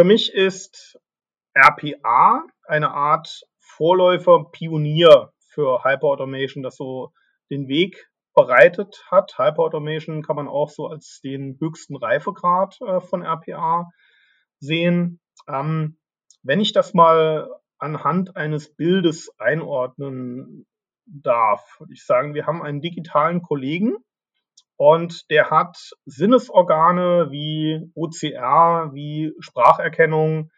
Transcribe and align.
Für 0.00 0.06
mich 0.06 0.32
ist 0.32 0.98
RPA 1.54 2.46
eine 2.66 2.90
Art 2.92 3.42
Vorläufer, 3.58 4.46
Pionier 4.50 5.34
für 5.52 5.84
Hyperautomation, 5.84 6.62
das 6.62 6.76
so 6.76 7.12
den 7.50 7.68
Weg 7.68 8.08
bereitet 8.34 9.04
hat. 9.10 9.34
Hyperautomation 9.36 10.22
kann 10.22 10.36
man 10.36 10.48
auch 10.48 10.70
so 10.70 10.86
als 10.86 11.20
den 11.22 11.58
höchsten 11.60 11.96
Reifegrad 11.96 12.80
äh, 12.80 13.00
von 13.00 13.22
RPA 13.22 13.90
sehen. 14.58 15.20
Ähm, 15.46 15.98
wenn 16.42 16.60
ich 16.60 16.72
das 16.72 16.94
mal 16.94 17.50
anhand 17.76 18.36
eines 18.36 18.74
Bildes 18.74 19.30
einordnen 19.36 20.66
darf, 21.04 21.78
würde 21.78 21.92
ich 21.92 22.06
sagen, 22.06 22.32
wir 22.32 22.46
haben 22.46 22.62
einen 22.62 22.80
digitalen 22.80 23.42
Kollegen 23.42 23.98
und 24.80 25.28
der 25.28 25.50
hat 25.50 25.76
Sinnesorgane 26.06 27.30
wie 27.30 27.92
OCR, 27.94 28.94
wie 28.94 29.34
Spracherkennung, 29.38 30.50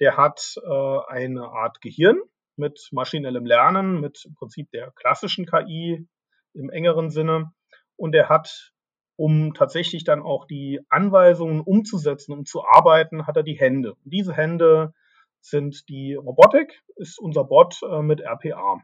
der 0.00 0.16
hat 0.16 0.54
äh, 0.64 0.98
eine 1.08 1.50
Art 1.50 1.82
Gehirn 1.82 2.16
mit 2.56 2.88
maschinellem 2.92 3.44
Lernen, 3.44 4.00
mit 4.00 4.24
im 4.24 4.34
Prinzip 4.34 4.70
der 4.70 4.92
klassischen 4.92 5.44
KI 5.44 6.08
im 6.54 6.70
engeren 6.70 7.10
Sinne. 7.10 7.52
Und 7.96 8.14
er 8.14 8.30
hat, 8.30 8.72
um 9.16 9.52
tatsächlich 9.52 10.04
dann 10.04 10.22
auch 10.22 10.46
die 10.46 10.80
Anweisungen 10.88 11.60
umzusetzen, 11.60 12.32
um 12.32 12.46
zu 12.46 12.64
arbeiten, 12.64 13.26
hat 13.26 13.36
er 13.36 13.42
die 13.42 13.60
Hände. 13.60 13.92
Und 13.92 14.10
diese 14.10 14.32
Hände 14.32 14.94
sind 15.42 15.86
die 15.90 16.14
Robotik, 16.14 16.82
ist 16.96 17.18
unser 17.18 17.44
Bot 17.44 17.80
äh, 17.82 18.00
mit 18.00 18.22
RPA 18.22 18.82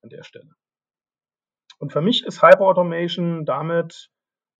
an 0.00 0.08
der 0.10 0.22
Stelle. 0.22 0.52
Und 1.80 1.92
für 1.92 2.02
mich 2.02 2.24
ist 2.24 2.40
Hyperautomation 2.40 3.44
damit 3.44 4.12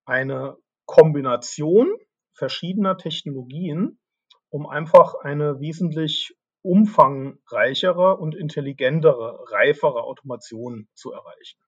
eine 0.08 0.56
Kombination 0.86 1.94
verschiedener 2.32 2.96
Technologien, 2.96 4.00
um 4.48 4.66
einfach 4.66 5.14
eine 5.22 5.60
wesentlich 5.60 6.34
umfangreichere 6.62 8.16
und 8.16 8.34
intelligentere, 8.34 9.38
reifere 9.50 10.02
Automation 10.04 10.88
zu 10.94 11.12
erreichen. 11.12 11.58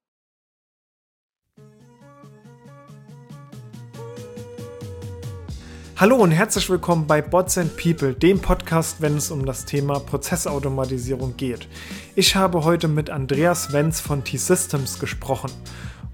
Hallo 5.97 6.17
und 6.17 6.31
herzlich 6.31 6.71
willkommen 6.71 7.07
bei 7.07 7.21
Bots 7.21 7.59
and 7.59 7.77
People, 7.77 8.15
dem 8.15 8.41
Podcast, 8.41 9.03
wenn 9.03 9.19
es 9.19 9.31
um 9.31 9.45
das 9.45 9.67
Thema 9.67 10.01
Prozessautomatisierung 10.01 11.37
geht. 11.37 11.69
Ich 12.17 12.37
habe 12.37 12.65
heute 12.65 12.89
mit 12.89 13.11
Andreas 13.11 13.75
Wenz 13.75 14.01
von 14.01 14.25
T-Systems 14.25 14.99
gesprochen. 14.99 15.51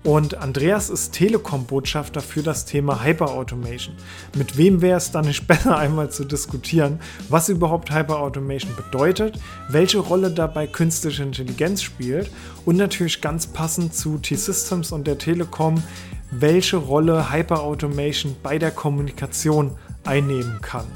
Und 0.06 0.36
Andreas 0.36 0.88
ist 0.88 1.14
Telekom-Botschafter 1.14 2.20
für 2.20 2.40
das 2.40 2.64
Thema 2.64 3.02
Hyperautomation. 3.02 3.96
Mit 4.36 4.56
wem 4.56 4.80
wäre 4.80 4.98
es 4.98 5.10
dann 5.10 5.24
nicht 5.24 5.46
besser, 5.48 5.76
einmal 5.76 6.10
zu 6.12 6.24
diskutieren, 6.24 7.00
was 7.28 7.48
überhaupt 7.48 7.92
Hyperautomation 7.92 8.76
bedeutet, 8.76 9.36
welche 9.68 9.98
Rolle 9.98 10.30
dabei 10.30 10.68
künstliche 10.68 11.24
Intelligenz 11.24 11.82
spielt 11.82 12.30
und 12.64 12.76
natürlich 12.76 13.20
ganz 13.20 13.48
passend 13.48 13.94
zu 13.94 14.18
T-Systems 14.18 14.92
und 14.92 15.08
der 15.08 15.18
Telekom, 15.18 15.82
welche 16.30 16.76
Rolle 16.76 17.32
Hyperautomation 17.32 18.36
bei 18.44 18.60
der 18.60 18.70
Kommunikation 18.70 19.72
einnehmen 20.04 20.60
kann. 20.62 20.86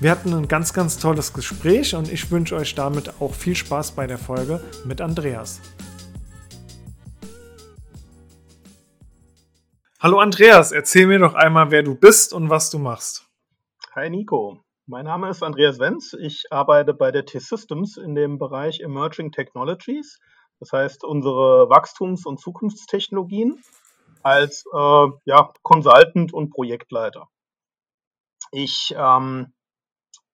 Wir 0.00 0.10
hatten 0.10 0.34
ein 0.34 0.48
ganz, 0.48 0.72
ganz 0.72 0.98
tolles 0.98 1.32
Gespräch 1.32 1.94
und 1.94 2.12
ich 2.12 2.32
wünsche 2.32 2.56
euch 2.56 2.74
damit 2.74 3.20
auch 3.20 3.32
viel 3.32 3.54
Spaß 3.54 3.92
bei 3.92 4.08
der 4.08 4.18
Folge 4.18 4.60
mit 4.84 5.00
Andreas. 5.00 5.60
Hallo 10.06 10.20
Andreas, 10.20 10.70
erzähl 10.70 11.08
mir 11.08 11.18
doch 11.18 11.34
einmal, 11.34 11.72
wer 11.72 11.82
du 11.82 11.96
bist 11.96 12.32
und 12.32 12.48
was 12.48 12.70
du 12.70 12.78
machst. 12.78 13.28
Hi 13.92 14.08
Nico, 14.08 14.60
mein 14.86 15.04
Name 15.04 15.28
ist 15.30 15.42
Andreas 15.42 15.80
Wenz. 15.80 16.12
Ich 16.12 16.44
arbeite 16.52 16.94
bei 16.94 17.10
der 17.10 17.26
T-Systems 17.26 17.96
in 17.96 18.14
dem 18.14 18.38
Bereich 18.38 18.78
Emerging 18.78 19.32
Technologies, 19.32 20.20
das 20.60 20.70
heißt 20.72 21.02
unsere 21.02 21.68
Wachstums- 21.70 22.24
und 22.24 22.38
Zukunftstechnologien 22.38 23.60
als 24.22 24.64
äh, 24.72 25.08
ja, 25.24 25.52
Consultant 25.64 26.32
und 26.32 26.50
Projektleiter. 26.50 27.26
Ich 28.52 28.94
ähm, 28.96 29.54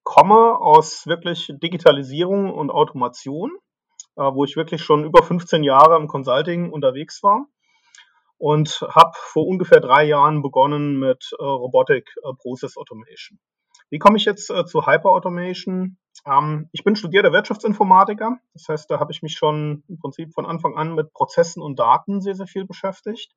komme 0.02 0.58
aus 0.60 1.06
wirklich 1.06 1.50
Digitalisierung 1.62 2.52
und 2.52 2.70
Automation, 2.70 3.52
äh, 4.16 4.20
wo 4.20 4.44
ich 4.44 4.54
wirklich 4.54 4.82
schon 4.82 5.02
über 5.06 5.22
15 5.22 5.64
Jahre 5.64 5.97
im 5.97 6.08
Consulting 6.08 6.70
unterwegs 6.70 7.22
war 7.22 7.47
und 8.42 8.84
habe 8.88 9.12
vor 9.14 9.47
ungefähr 9.47 9.78
drei 9.78 10.03
Jahren 10.03 10.42
begonnen 10.42 10.98
mit 10.98 11.30
äh, 11.38 11.44
Robotic 11.44 12.12
äh, 12.25 12.34
Process 12.34 12.76
Automation. 12.76 13.38
Wie 13.88 14.00
komme 14.00 14.16
ich 14.16 14.25
jetzt 14.25 14.50
äh, 14.50 14.66
zu 14.66 14.84
Hyper 14.84 15.10
Automation? 15.10 15.97
Ähm, 16.26 16.69
ich 16.72 16.82
bin 16.82 16.97
studierter 16.97 17.32
Wirtschaftsinformatiker, 17.32 18.38
das 18.53 18.69
heißt, 18.69 18.91
da 18.91 18.98
habe 18.98 19.12
ich 19.12 19.22
mich 19.22 19.34
schon 19.34 19.84
im 19.86 20.00
Prinzip 20.00 20.34
von 20.34 20.44
Anfang 20.44 20.76
an 20.76 20.97
mit 20.97 21.12
Prozessen 21.12 21.62
und 21.62 21.78
Daten 21.78 22.20
sehr, 22.20 22.34
sehr 22.34 22.48
viel 22.48 22.64
beschäftigt. 22.64 23.32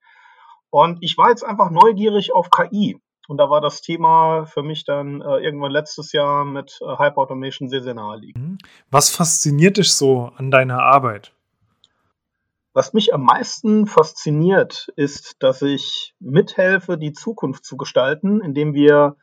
Und 0.71 0.97
ich 1.01 1.19
war 1.19 1.29
jetzt 1.29 1.43
einfach 1.43 1.69
neugierig 1.69 2.33
auf 2.33 2.49
KI. 2.49 2.99
Und 3.27 3.37
da 3.37 3.47
war 3.47 3.61
das 3.61 3.81
Thema 3.81 4.47
für 4.47 4.63
mich 4.63 4.85
dann 4.85 5.21
äh, 5.21 5.37
irgendwann 5.37 5.71
letztes 5.71 6.13
Jahr 6.13 6.45
mit 6.45 6.79
äh, 6.81 6.97
Hyper 6.97 7.17
Automation 7.17 7.69
sehr, 7.69 7.83
sehr 7.83 7.93
naheliegend. 7.93 8.43
Mhm. 8.43 8.57
Was 8.89 9.11
fasziniert 9.11 9.77
dich 9.77 9.93
so 9.93 10.31
an 10.35 10.49
deiner 10.49 10.81
Arbeit? 10.81 11.31
Was 12.75 12.91
mich 12.91 13.13
am 13.13 13.23
meisten 13.23 13.87
fasziniert, 13.87 14.89
ist, 14.97 15.37
dass 15.39 15.61
ich 15.61 16.13
mithelfe, 16.19 16.97
die 16.97 17.13
Zukunft 17.13 17.63
zu 17.63 17.77
gestalten, 17.77 18.41
indem 18.41 18.73
wir 18.73 19.15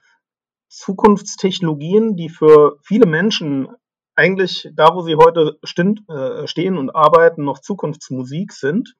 Zukunftstechnologien, 0.70 2.16
die 2.16 2.30
für 2.30 2.78
viele 2.82 3.06
Menschen 3.06 3.68
eigentlich 4.14 4.70
da, 4.72 4.94
wo 4.94 5.02
sie 5.02 5.16
heute 5.16 5.58
äh, 5.62 6.46
stehen 6.46 6.78
und 6.78 6.96
arbeiten, 6.96 7.44
noch 7.44 7.58
Zukunftsmusik 7.58 8.52
sind, 8.54 8.94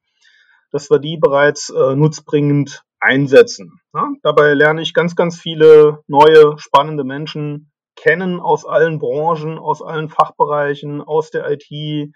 dass 0.71 0.91
wir 0.91 0.99
die 0.99 1.17
bereits 1.17 1.71
äh, 1.71 1.97
nutzbringend 1.97 2.83
einsetzen. 3.01 3.81
Ja, 3.95 4.11
dabei 4.23 4.53
lerne 4.53 4.83
ich 4.83 4.93
ganz, 4.93 5.17
ganz 5.17 5.41
viele 5.41 6.01
neue, 6.09 6.59
spannende 6.59 7.05
Menschen 7.05 7.73
kennen 7.97 8.39
aus 8.39 8.67
allen 8.67 8.99
Branchen, 8.99 9.59
aus 9.59 9.81
allen 9.81 10.11
Fachbereichen, 10.11 11.01
aus 11.01 11.31
der 11.31 11.51
IT, 11.51 12.13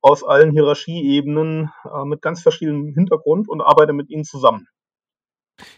aus 0.00 0.24
allen 0.24 0.52
Hierarchieebenen, 0.52 1.70
äh, 1.84 2.04
mit 2.04 2.22
ganz 2.22 2.42
verschiedenem 2.42 2.94
Hintergrund 2.94 3.48
und 3.48 3.60
arbeite 3.60 3.92
mit 3.92 4.10
ihnen 4.10 4.24
zusammen. 4.24 4.68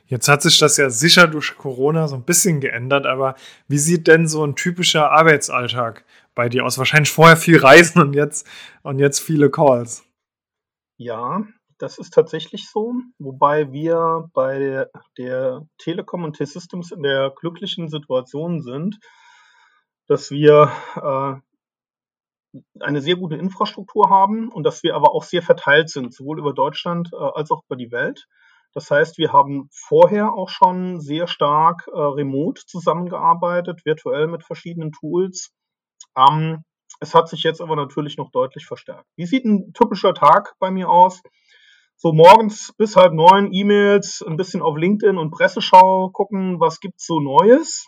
Jetzt 0.06 0.28
hat 0.28 0.42
sich 0.42 0.58
das 0.58 0.76
ja 0.76 0.90
sicher 0.90 1.26
durch 1.26 1.56
Corona 1.56 2.06
so 2.06 2.14
ein 2.14 2.24
bisschen 2.24 2.60
geändert, 2.60 3.06
aber 3.06 3.34
wie 3.66 3.78
sieht 3.78 4.06
denn 4.06 4.28
so 4.28 4.44
ein 4.44 4.54
typischer 4.54 5.10
Arbeitsalltag 5.10 6.04
bei 6.34 6.48
dir 6.48 6.64
aus? 6.64 6.78
Wahrscheinlich 6.78 7.10
vorher 7.10 7.36
viel 7.36 7.58
Reisen 7.58 8.00
und 8.00 8.14
jetzt, 8.14 8.46
und 8.82 8.98
jetzt 8.98 9.20
viele 9.20 9.50
Calls. 9.50 10.04
Ja, 10.96 11.44
das 11.78 11.98
ist 11.98 12.14
tatsächlich 12.14 12.70
so, 12.70 12.94
wobei 13.18 13.72
wir 13.72 14.28
bei 14.34 14.58
der, 14.58 14.90
der 15.18 15.66
Telekom 15.78 16.22
und 16.22 16.36
T-Systems 16.36 16.92
in 16.92 17.02
der 17.02 17.32
glücklichen 17.34 17.88
Situation 17.88 18.62
sind, 18.62 19.00
dass 20.06 20.30
wir 20.30 20.70
äh, 20.94 21.40
eine 22.80 23.00
sehr 23.00 23.16
gute 23.16 23.36
Infrastruktur 23.36 24.10
haben 24.10 24.50
und 24.50 24.64
dass 24.64 24.82
wir 24.82 24.94
aber 24.94 25.14
auch 25.14 25.24
sehr 25.24 25.42
verteilt 25.42 25.88
sind, 25.88 26.14
sowohl 26.14 26.38
über 26.38 26.52
Deutschland 26.52 27.10
äh, 27.12 27.16
als 27.16 27.50
auch 27.50 27.62
über 27.66 27.76
die 27.76 27.92
Welt. 27.92 28.26
Das 28.74 28.90
heißt, 28.90 29.18
wir 29.18 29.32
haben 29.32 29.68
vorher 29.72 30.32
auch 30.32 30.48
schon 30.48 31.00
sehr 31.00 31.26
stark 31.26 31.86
äh, 31.88 31.98
remote 31.98 32.62
zusammengearbeitet, 32.66 33.84
virtuell 33.84 34.26
mit 34.26 34.44
verschiedenen 34.44 34.92
Tools. 34.92 35.50
Ähm, 36.16 36.64
es 37.00 37.14
hat 37.14 37.28
sich 37.28 37.42
jetzt 37.42 37.60
aber 37.60 37.76
natürlich 37.76 38.16
noch 38.16 38.30
deutlich 38.30 38.66
verstärkt. 38.66 39.06
Wie 39.16 39.26
sieht 39.26 39.44
ein 39.44 39.72
typischer 39.72 40.14
Tag 40.14 40.54
bei 40.58 40.70
mir 40.70 40.88
aus? 40.88 41.22
so 42.02 42.12
morgens 42.12 42.74
bis 42.76 42.96
halb 42.96 43.12
neun 43.12 43.52
E-Mails, 43.52 44.24
ein 44.26 44.36
bisschen 44.36 44.60
auf 44.60 44.76
LinkedIn 44.76 45.18
und 45.18 45.30
Presseschau 45.30 46.10
gucken, 46.10 46.58
was 46.58 46.80
gibt's 46.80 47.06
so 47.06 47.20
Neues. 47.20 47.86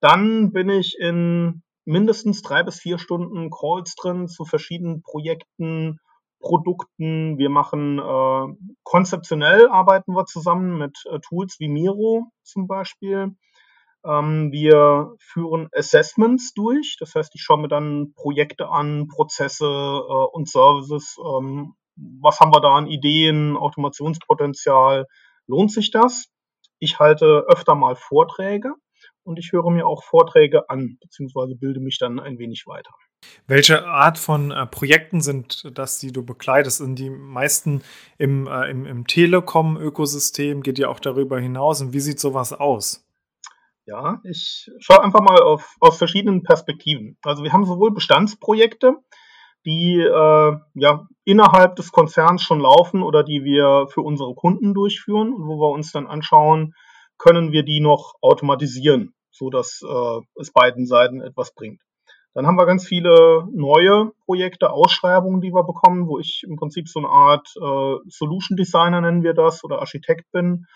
Dann 0.00 0.52
bin 0.52 0.68
ich 0.68 0.98
in 1.00 1.62
mindestens 1.86 2.42
drei 2.42 2.62
bis 2.62 2.80
vier 2.80 2.98
Stunden 2.98 3.50
Calls 3.50 3.94
drin 3.94 4.28
zu 4.28 4.44
verschiedenen 4.44 5.02
Projekten, 5.02 5.98
Produkten. 6.40 7.38
Wir 7.38 7.48
machen 7.48 7.98
äh, 7.98 8.54
konzeptionell 8.82 9.68
arbeiten 9.68 10.12
wir 10.14 10.26
zusammen 10.26 10.76
mit 10.76 10.98
äh, 11.10 11.18
Tools 11.20 11.56
wie 11.58 11.68
Miro 11.68 12.26
zum 12.42 12.66
Beispiel. 12.66 13.34
Ähm, 14.04 14.52
wir 14.52 15.14
führen 15.18 15.68
Assessments 15.74 16.52
durch. 16.52 16.98
Das 17.00 17.14
heißt, 17.14 17.34
ich 17.34 17.40
schaue 17.40 17.62
mir 17.62 17.68
dann 17.68 18.12
Projekte 18.14 18.68
an, 18.68 19.08
Prozesse 19.08 19.64
äh, 19.64 20.26
und 20.32 20.50
Services 20.50 21.16
ähm, 21.18 21.74
was 21.96 22.40
haben 22.40 22.52
wir 22.52 22.60
da 22.60 22.74
an 22.74 22.86
Ideen, 22.86 23.56
Automationspotenzial, 23.56 25.06
lohnt 25.46 25.72
sich 25.72 25.90
das? 25.90 26.26
Ich 26.78 26.98
halte 26.98 27.46
öfter 27.48 27.74
mal 27.74 27.96
Vorträge 27.96 28.74
und 29.26 29.38
ich 29.38 29.52
höre 29.52 29.70
mir 29.70 29.86
auch 29.86 30.04
Vorträge 30.04 30.70
an, 30.70 30.98
beziehungsweise 31.00 31.56
bilde 31.56 31.80
mich 31.80 31.98
dann 31.98 32.20
ein 32.20 32.38
wenig 32.38 32.64
weiter. 32.66 32.90
Welche 33.46 33.86
Art 33.86 34.18
von 34.18 34.50
äh, 34.50 34.66
Projekten 34.66 35.20
sind 35.20 35.70
das, 35.76 35.98
die 35.98 36.12
du 36.12 36.24
begleitest? 36.24 36.78
Sind 36.78 36.98
die 36.98 37.10
meisten 37.10 37.82
im, 38.18 38.46
äh, 38.46 38.70
im, 38.70 38.86
im 38.86 39.06
Telekom-Ökosystem? 39.06 40.62
Geht 40.62 40.78
ja 40.78 40.88
auch 40.88 41.00
darüber 41.00 41.40
hinaus? 41.40 41.80
Und 41.80 41.92
wie 41.92 42.00
sieht 42.00 42.20
sowas 42.20 42.52
aus? 42.52 43.04
Ja, 43.86 44.20
ich 44.24 44.70
schaue 44.80 45.02
einfach 45.02 45.20
mal 45.20 45.40
auf, 45.40 45.76
aus 45.80 45.98
verschiedenen 45.98 46.42
Perspektiven. 46.42 47.18
Also 47.22 47.44
wir 47.44 47.52
haben 47.52 47.66
sowohl 47.66 47.94
Bestandsprojekte, 47.94 48.96
die 49.64 50.00
äh, 50.00 50.56
ja 50.74 51.08
innerhalb 51.24 51.76
des 51.76 51.92
Konzerns 51.92 52.42
schon 52.42 52.60
laufen 52.60 53.02
oder 53.02 53.22
die 53.22 53.44
wir 53.44 53.86
für 53.88 54.00
unsere 54.00 54.34
Kunden 54.34 54.74
durchführen, 54.74 55.34
wo 55.38 55.58
wir 55.60 55.70
uns 55.70 55.92
dann 55.92 56.08
anschauen, 56.08 56.74
können 57.18 57.52
wir 57.52 57.62
die 57.62 57.80
noch 57.80 58.14
automatisieren, 58.20 59.14
so 59.30 59.50
dass 59.50 59.82
äh, 59.82 60.20
es 60.40 60.52
beiden 60.52 60.86
Seiten 60.86 61.20
etwas 61.20 61.54
bringt. 61.54 61.80
Dann 62.34 62.46
haben 62.46 62.56
wir 62.58 62.66
ganz 62.66 62.86
viele 62.86 63.48
neue 63.50 64.12
Projekte, 64.26 64.70
Ausschreibungen, 64.70 65.40
die 65.40 65.54
wir 65.54 65.64
bekommen, 65.64 66.06
wo 66.06 66.18
ich 66.18 66.42
im 66.46 66.56
Prinzip 66.56 66.86
so 66.86 66.98
eine 66.98 67.08
Art 67.08 67.48
äh, 67.56 68.10
Solution 68.10 68.58
Designer 68.58 69.00
nennen 69.00 69.22
wir 69.22 69.32
das 69.32 69.64
oder 69.64 69.78
Architekt 69.78 70.30
bin, 70.32 70.66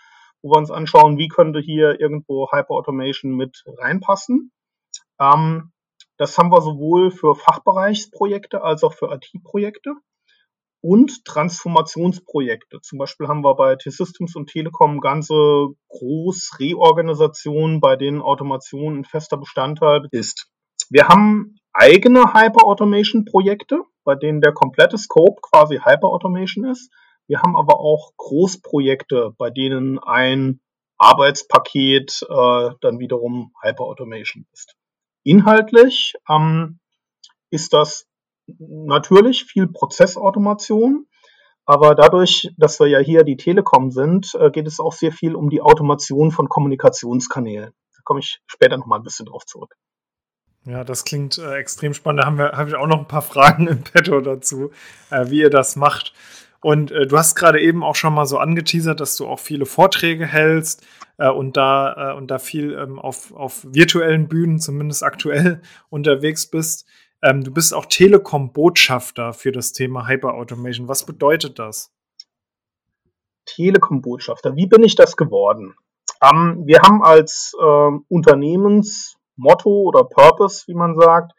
wo 0.41 0.49
wir 0.49 0.57
uns 0.57 0.71
anschauen, 0.71 1.19
wie 1.19 1.27
könnte 1.27 1.59
hier 1.59 1.99
irgendwo 1.99 2.51
Hyper 2.51 2.71
Automation 2.73 3.33
mit 3.35 3.63
reinpassen. 3.77 4.51
Ähm, 5.19 5.71
das 6.17 6.35
haben 6.37 6.51
wir 6.51 6.61
sowohl 6.61 7.11
für 7.11 7.35
Fachbereichsprojekte 7.35 8.63
als 8.63 8.83
auch 8.83 8.93
für 8.93 9.13
IT-Projekte 9.13 9.95
und 10.81 11.25
Transformationsprojekte. 11.25 12.81
Zum 12.81 12.97
Beispiel 12.97 13.27
haben 13.27 13.43
wir 13.43 13.55
bei 13.55 13.75
T-Systems 13.75 14.35
und 14.35 14.49
Telekom 14.49 14.99
ganze 14.99 15.67
Groß-Reorganisationen, 15.89 17.79
bei 17.79 17.95
denen 17.95 18.21
Automation 18.21 18.99
ein 18.99 19.05
fester 19.05 19.37
Bestandteil 19.37 20.07
ist. 20.11 20.47
Wir 20.89 21.07
haben 21.07 21.55
eigene 21.71 22.33
Hyper-Automation-Projekte, 22.33 23.83
bei 24.03 24.15
denen 24.15 24.41
der 24.41 24.53
komplette 24.53 24.97
Scope 24.97 25.39
quasi 25.41 25.77
Hyper-Automation 25.77 26.65
ist. 26.65 26.91
Wir 27.27 27.41
haben 27.41 27.55
aber 27.55 27.79
auch 27.79 28.11
Großprojekte, 28.17 29.33
bei 29.37 29.51
denen 29.51 29.99
ein 29.99 30.59
Arbeitspaket 30.97 32.21
äh, 32.27 32.69
dann 32.81 32.99
wiederum 32.99 33.53
Hyper-Automation 33.61 34.45
ist. 34.51 34.75
Inhaltlich 35.23 36.15
ähm, 36.29 36.79
ist 37.51 37.73
das 37.73 38.07
natürlich 38.59 39.45
viel 39.45 39.67
Prozessautomation, 39.67 41.07
aber 41.65 41.95
dadurch, 41.95 42.49
dass 42.57 42.79
wir 42.79 42.87
ja 42.87 42.99
hier 42.99 43.23
die 43.23 43.37
Telekom 43.37 43.91
sind, 43.91 44.35
äh, 44.35 44.49
geht 44.51 44.67
es 44.67 44.79
auch 44.79 44.93
sehr 44.93 45.11
viel 45.11 45.35
um 45.35 45.49
die 45.49 45.61
Automation 45.61 46.31
von 46.31 46.49
Kommunikationskanälen. 46.49 47.71
Da 47.71 47.99
komme 48.03 48.19
ich 48.19 48.41
später 48.47 48.77
noch 48.77 48.87
mal 48.87 48.97
ein 48.97 49.03
bisschen 49.03 49.27
drauf 49.27 49.45
zurück. 49.45 49.75
Ja, 50.65 50.83
das 50.83 51.05
klingt 51.05 51.37
äh, 51.37 51.55
extrem 51.55 51.93
spannend. 51.93 52.21
Da 52.21 52.25
haben 52.27 52.37
wir, 52.37 52.51
habe 52.51 52.69
ich 52.69 52.75
auch 52.75 52.87
noch 52.87 52.99
ein 52.99 53.07
paar 53.07 53.21
Fragen 53.21 53.67
im 53.67 53.83
Petto 53.83 54.19
dazu, 54.21 54.71
äh, 55.09 55.29
wie 55.29 55.39
ihr 55.39 55.49
das 55.49 55.75
macht. 55.75 56.13
Und 56.61 56.91
äh, 56.91 57.07
du 57.07 57.17
hast 57.17 57.35
gerade 57.35 57.59
eben 57.59 57.83
auch 57.83 57.95
schon 57.95 58.13
mal 58.13 58.25
so 58.25 58.37
angeteasert, 58.37 58.99
dass 58.99 59.17
du 59.17 59.27
auch 59.27 59.39
viele 59.39 59.65
Vorträge 59.65 60.27
hältst 60.27 60.85
äh, 61.17 61.29
und 61.29 61.57
da 61.57 62.11
äh, 62.11 62.15
und 62.15 62.29
da 62.29 62.37
viel 62.37 62.73
ähm, 62.73 62.99
auf, 62.99 63.33
auf 63.33 63.65
virtuellen 63.67 64.27
Bühnen, 64.27 64.59
zumindest 64.59 65.03
aktuell, 65.03 65.61
unterwegs 65.89 66.45
bist. 66.45 66.87
Ähm, 67.23 67.43
du 67.43 67.51
bist 67.51 67.73
auch 67.73 67.85
Telekom-Botschafter 67.85 69.33
für 69.33 69.51
das 69.51 69.73
Thema 69.73 70.07
Hyper-Automation. 70.07 70.87
Was 70.87 71.05
bedeutet 71.05 71.59
das? 71.59 71.93
Telekom-Botschafter, 73.45 74.55
wie 74.55 74.67
bin 74.67 74.83
ich 74.83 74.95
das 74.95 75.17
geworden? 75.17 75.75
Ähm, 76.21 76.63
wir 76.65 76.81
haben 76.81 77.03
als 77.03 77.53
äh, 77.59 77.91
Unternehmensmotto 78.07 79.69
oder 79.69 80.03
Purpose, 80.03 80.63
wie 80.67 80.75
man 80.75 80.95
sagt, 80.95 81.33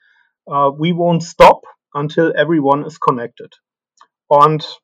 uh, 0.47 0.73
we 0.79 0.93
won't 0.93 1.23
stop 1.23 1.67
until 1.93 2.33
everyone 2.35 2.85
is 2.87 2.99
connected. 2.99 3.61
Und 4.27 4.81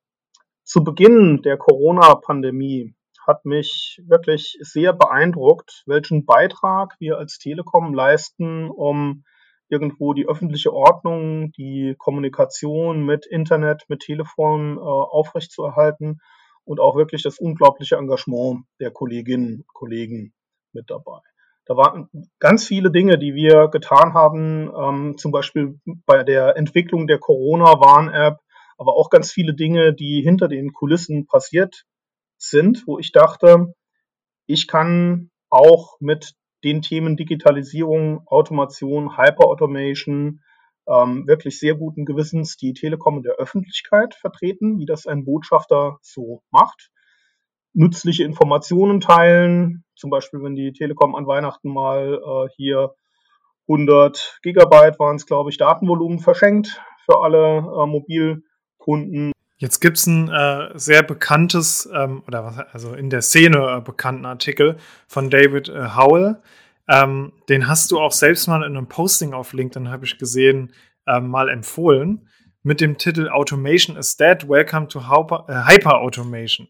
zu 0.65 0.85
Beginn 0.85 1.43
der 1.43 1.57
Corona-Pandemie 1.57 2.95
hat 3.27 3.45
mich 3.45 4.01
wirklich 4.07 4.59
sehr 4.61 4.93
beeindruckt, 4.93 5.83
welchen 5.87 6.27
Beitrag 6.27 6.95
wir 6.99 7.19
als 7.19 7.39
Telekom 7.39 7.95
leisten, 7.95 8.71
um 8.71 9.25
irgendwo 9.69 10.15
die 10.15 10.27
öffentliche 10.27 10.73
Ordnung, 10.73 11.53
die 11.53 11.95
Kommunikation 11.99 13.05
mit 13.05 13.27
Internet, 13.27 13.85
mit 13.89 14.01
Telefon 14.01 14.77
äh, 14.77 14.81
aufrechtzuerhalten 14.81 16.21
und 16.65 16.81
auch 16.81 16.97
wirklich 16.97 17.23
das 17.23 17.39
unglaubliche 17.39 17.97
Engagement 17.97 18.65
der 18.81 18.91
Kolleginnen 18.91 19.61
und 19.61 19.75
Kollegen 19.75 20.33
mit 20.73 20.91
dabei. 20.91 21.21
Da 21.65 21.77
waren 21.77 22.09
ganz 22.39 22.67
viele 22.67 22.91
Dinge, 22.91 23.19
die 23.19 23.35
wir 23.35 23.69
getan 23.69 24.15
haben, 24.15 24.71
ähm, 24.75 25.19
zum 25.19 25.33
Beispiel 25.33 25.79
bei 26.07 26.25
der 26.25 26.57
Entwicklung 26.57 27.07
der 27.07 27.19
Corona-Warn-App, 27.19 28.39
aber 28.79 28.95
auch 28.95 29.11
ganz 29.11 29.33
viele 29.33 29.55
Dinge, 29.55 29.93
die 29.93 30.23
hinter 30.23 30.49
den 30.49 30.73
Kulissen 30.73 31.27
passiert 31.27 31.85
sind, 32.39 32.87
wo 32.87 32.99
ich 32.99 33.13
dachte, 33.13 33.75
ich 34.47 34.67
kann 34.67 35.31
auch 35.51 36.01
mit 36.01 36.35
den 36.65 36.83
Themen 36.83 37.17
Digitalisierung, 37.17 38.27
Automation, 38.27 39.17
Hyperautomation 39.17 40.41
ähm, 40.89 41.27
wirklich 41.27 41.59
sehr 41.59 41.75
guten 41.75 42.05
Gewissens 42.05 42.57
die 42.57 42.73
Telekom 42.73 43.19
in 43.19 43.23
der 43.23 43.35
Öffentlichkeit 43.35 44.15
vertreten, 44.15 44.79
wie 44.79 44.87
das 44.87 45.07
ein 45.07 45.25
Botschafter 45.25 45.99
so 46.01 46.43
macht. 46.51 46.91
Nützliche 47.75 48.25
Informationen 48.25 49.01
teilen, 49.01 49.85
zum 49.95 50.11
Beispiel 50.11 50.43
wenn 50.43 50.57
die 50.57 50.73
Telekom 50.73 51.15
an 51.15 51.27
Weihnachten 51.27 51.69
mal 51.69 52.15
äh, 52.15 52.49
hier 52.57 52.95
100 53.69 54.39
Gigabyte 54.43 54.99
waren 54.99 55.17
es, 55.17 55.27
glaube 55.27 55.51
ich, 55.51 55.59
Datenvolumen 55.59 56.19
verschenkt 56.19 56.81
für 57.05 57.21
alle 57.23 57.59
äh, 57.59 57.87
Mobilkunden. 57.87 59.33
Jetzt 59.61 59.81
gibt 59.81 59.99
es 59.99 60.07
ein 60.07 60.29
äh, 60.29 60.71
sehr 60.79 61.03
bekanntes, 61.03 61.89
ähm, 61.93 62.23
oder 62.29 62.45
was, 62.45 62.59
also 62.73 62.95
in 62.95 63.11
der 63.11 63.23
Szene 63.23 63.79
äh, 63.79 63.81
bekannten 63.81 64.25
Artikel 64.25 64.77
von 65.09 65.31
David 65.31 65.69
äh, 65.69 65.97
Howell. 65.97 66.41
Ähm, 66.89 67.33
den 67.49 67.67
hast 67.67 67.91
du 67.91 67.99
auch 67.99 68.13
selbst 68.13 68.47
mal 68.47 68.63
in 68.63 68.77
einem 68.77 68.89
Posting 68.89 69.35
auf 69.35 69.53
LinkedIn, 69.53 69.91
habe 69.91 70.05
ich 70.05 70.17
gesehen, 70.17 70.73
ähm, 71.09 71.29
mal 71.29 71.49
empfohlen, 71.49 72.29
mit 72.63 72.81
dem 72.81 72.99
Titel 72.99 73.29
Automation 73.29 73.97
is 73.97 74.17
Dead, 74.17 74.49
Welcome 74.49 74.89
to 74.89 75.01
äh, 75.01 75.65
Hyper 75.67 76.03
Automation. 76.03 76.69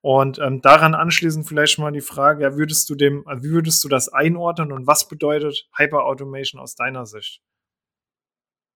Und 0.00 0.38
ähm, 0.38 0.60
daran 0.62 0.94
anschließend 0.94 1.46
vielleicht 1.46 1.80
mal 1.80 1.90
die 1.90 2.00
Frage, 2.00 2.44
ja, 2.44 2.56
würdest 2.56 2.88
du 2.88 2.94
dem, 2.94 3.26
also 3.26 3.42
wie 3.42 3.50
würdest 3.50 3.82
du 3.82 3.88
das 3.88 4.08
einordnen 4.08 4.70
und 4.70 4.86
was 4.86 5.08
bedeutet 5.08 5.68
Hyper 5.76 6.04
Automation 6.04 6.60
aus 6.60 6.76
deiner 6.76 7.04
Sicht? 7.04 7.40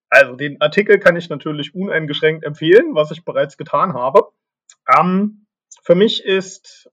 Also 0.08 0.37
den 0.37 0.61
Artikel 0.61 0.99
kann 0.99 1.17
ich 1.17 1.29
natürlich 1.29 1.75
uneingeschränkt 1.75 2.44
empfehlen, 2.44 2.94
was 2.94 3.11
ich 3.11 3.25
bereits 3.25 3.56
getan 3.56 3.94
habe. 3.94 4.29
Ähm, 4.88 5.47
für 5.82 5.94
mich 5.94 6.25
ist 6.25 6.91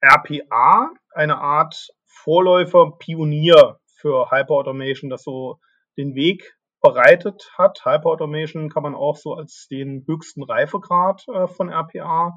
RPA 0.00 0.90
eine 1.10 1.38
Art 1.38 1.90
Vorläufer, 2.06 2.92
Pionier 2.98 3.80
für 3.96 4.30
Hyperautomation, 4.30 5.10
das 5.10 5.22
so 5.22 5.58
den 5.96 6.14
Weg 6.14 6.56
bereitet 6.80 7.50
hat. 7.56 7.84
Hyperautomation 7.84 8.68
kann 8.68 8.82
man 8.82 8.94
auch 8.94 9.16
so 9.16 9.34
als 9.34 9.66
den 9.68 10.04
höchsten 10.06 10.42
Reifegrad 10.42 11.26
äh, 11.28 11.46
von 11.46 11.70
RPA 11.70 12.36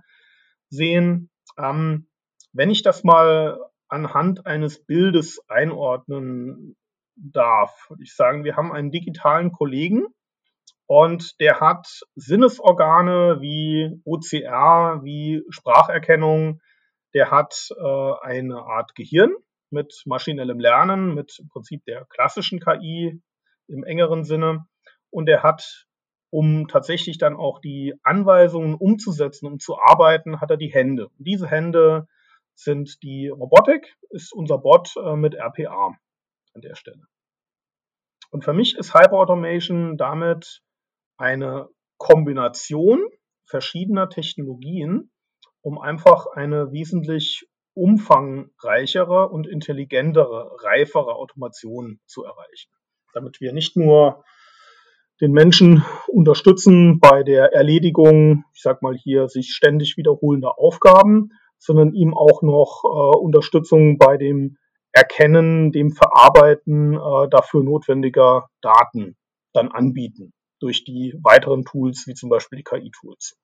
sehen. 0.69 1.29
Ähm, 1.57 2.07
wenn 2.53 2.69
ich 2.69 2.83
das 2.83 3.03
mal 3.03 3.59
anhand 3.87 4.45
eines 4.45 4.83
Bildes 4.85 5.41
einordnen 5.47 6.75
darf, 7.15 7.89
würde 7.89 8.03
ich 8.03 8.15
sagen, 8.15 8.43
wir 8.43 8.55
haben 8.55 8.71
einen 8.71 8.91
digitalen 8.91 9.51
Kollegen 9.51 10.05
und 10.87 11.39
der 11.39 11.59
hat 11.59 12.01
Sinnesorgane 12.15 13.41
wie 13.41 13.99
OCR, 14.05 15.01
wie 15.03 15.43
Spracherkennung, 15.49 16.61
der 17.13 17.31
hat 17.31 17.69
äh, 17.77 18.11
eine 18.21 18.57
Art 18.57 18.93
Gehirn 18.93 19.33
mit 19.71 20.03
maschinellem 20.05 20.59
Lernen, 20.59 21.15
mit 21.15 21.37
im 21.39 21.47
Prinzip 21.47 21.83
der 21.85 22.05
klassischen 22.05 22.59
KI 22.59 23.21
im 23.67 23.83
engeren 23.83 24.23
Sinne. 24.23 24.67
Und 25.09 25.27
er 25.27 25.41
hat, 25.41 25.87
um 26.29 26.67
tatsächlich 26.67 27.17
dann 27.17 27.35
auch 27.35 27.59
die 27.59 27.95
Anweisungen 28.03 28.75
umzusetzen, 28.75 29.47
um 29.47 29.59
zu 29.59 29.79
arbeiten, 29.79 30.39
hat 30.39 30.51
er 30.51 30.57
die 30.57 30.73
Hände. 30.73 31.07
Und 31.07 31.25
diese 31.25 31.47
Hände 31.47 32.07
sind 32.53 33.01
die 33.01 33.29
Robotik, 33.29 33.95
ist 34.09 34.33
unser 34.33 34.59
Bot 34.59 34.93
äh, 34.97 35.15
mit 35.15 35.35
RPA 35.35 35.95
an 36.53 36.61
der 36.61 36.75
Stelle. 36.75 37.07
Und 38.29 38.43
für 38.43 38.53
mich 38.53 38.75
ist 38.75 38.93
Hyperautomation 38.93 39.97
damit 39.97 40.61
eine 41.17 41.69
Kombination 41.97 43.07
verschiedener 43.45 44.09
Technologien, 44.09 45.11
um 45.61 45.79
einfach 45.79 46.27
eine 46.27 46.71
wesentlich 46.71 47.47
umfangreichere 47.73 49.29
und 49.29 49.47
intelligentere, 49.47 50.51
reifere 50.63 51.15
Automation 51.15 51.99
zu 52.05 52.23
erreichen. 52.23 52.71
Damit 53.13 53.41
wir 53.41 53.53
nicht 53.53 53.75
nur 53.75 54.23
den 55.21 55.31
Menschen 55.31 55.83
unterstützen 56.07 56.99
bei 56.99 57.23
der 57.23 57.53
Erledigung, 57.53 58.43
ich 58.53 58.61
sag 58.61 58.81
mal 58.81 58.95
hier, 58.95 59.27
sich 59.27 59.53
ständig 59.53 59.97
wiederholender 59.97 60.59
Aufgaben, 60.59 61.29
sondern 61.57 61.93
ihm 61.93 62.13
auch 62.13 62.41
noch 62.41 62.83
äh, 62.83 63.17
Unterstützung 63.17 63.97
bei 63.97 64.17
dem 64.17 64.57
Erkennen, 64.91 65.71
dem 65.71 65.91
Verarbeiten 65.91 66.93
äh, 66.93 67.29
dafür 67.29 67.63
notwendiger 67.63 68.49
Daten 68.61 69.15
dann 69.53 69.71
anbieten 69.71 70.33
durch 70.59 70.83
die 70.83 71.13
weiteren 71.21 71.65
Tools, 71.65 72.05
wie 72.07 72.13
zum 72.13 72.29
Beispiel 72.29 72.57
die 72.57 72.63
KI-Tools. 72.63 73.37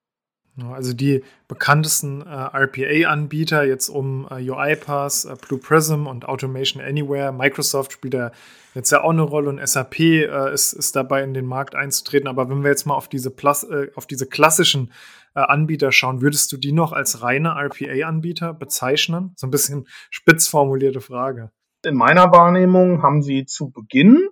Also 0.69 0.93
die 0.93 1.23
bekanntesten 1.47 2.21
äh, 2.21 2.25
RPA-Anbieter 2.25 3.63
jetzt 3.63 3.87
um 3.87 4.27
äh, 4.29 4.49
UiPath, 4.49 5.25
äh, 5.25 5.35
Blue 5.47 5.59
Prism 5.59 6.07
und 6.07 6.27
Automation 6.27 6.83
Anywhere. 6.83 7.31
Microsoft 7.31 7.93
spielt 7.93 8.13
da 8.13 8.31
jetzt 8.73 8.91
ja 8.91 9.01
auch 9.01 9.11
eine 9.11 9.21
Rolle 9.21 9.49
und 9.49 9.65
SAP 9.65 9.99
äh, 9.99 10.53
ist, 10.53 10.73
ist 10.73 10.95
dabei 10.95 11.23
in 11.23 11.33
den 11.33 11.45
Markt 11.45 11.73
einzutreten. 11.73 12.27
Aber 12.27 12.49
wenn 12.49 12.63
wir 12.63 12.69
jetzt 12.69 12.85
mal 12.85 12.95
auf 12.95 13.07
diese, 13.07 13.31
Plus, 13.31 13.63
äh, 13.63 13.91
auf 13.95 14.07
diese 14.07 14.27
klassischen 14.27 14.91
äh, 15.35 15.39
Anbieter 15.39 15.93
schauen, 15.93 16.21
würdest 16.21 16.51
du 16.51 16.57
die 16.57 16.73
noch 16.73 16.91
als 16.91 17.21
reine 17.21 17.55
RPA-Anbieter 17.55 18.53
bezeichnen? 18.53 19.31
So 19.37 19.47
ein 19.47 19.51
bisschen 19.51 19.87
spitz 20.09 20.47
formulierte 20.47 20.99
Frage. 20.99 21.51
In 21.85 21.95
meiner 21.95 22.31
Wahrnehmung 22.31 23.01
haben 23.01 23.23
sie 23.23 23.45
zu 23.45 23.71
Beginn 23.71 24.27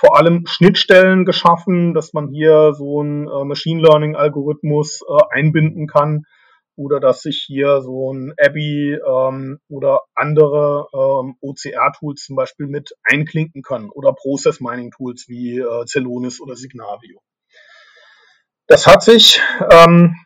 vor 0.00 0.16
allem 0.16 0.46
Schnittstellen 0.46 1.26
geschaffen, 1.26 1.92
dass 1.92 2.14
man 2.14 2.28
hier 2.28 2.72
so 2.72 3.00
einen 3.00 3.28
äh, 3.28 3.44
Machine 3.44 3.82
Learning 3.82 4.16
Algorithmus 4.16 5.02
äh, 5.02 5.38
einbinden 5.38 5.86
kann 5.86 6.24
oder 6.74 7.00
dass 7.00 7.20
sich 7.20 7.44
hier 7.46 7.82
so 7.82 8.10
ein 8.10 8.32
Abby 8.42 8.94
ähm, 8.94 9.60
oder 9.68 10.00
andere 10.14 10.86
ähm, 10.94 11.36
OCR-Tools 11.42 12.24
zum 12.24 12.34
Beispiel 12.34 12.66
mit 12.66 12.94
einklinken 13.02 13.60
können 13.60 13.90
oder 13.90 14.14
Process 14.14 14.60
Mining 14.60 14.90
Tools 14.90 15.26
wie 15.28 15.58
äh, 15.58 15.84
Celonis 15.86 16.40
oder 16.40 16.56
Signavio. 16.56 17.20
Das 18.66 18.86
hat 18.86 19.02
sich, 19.02 19.38
ähm, 19.70 20.16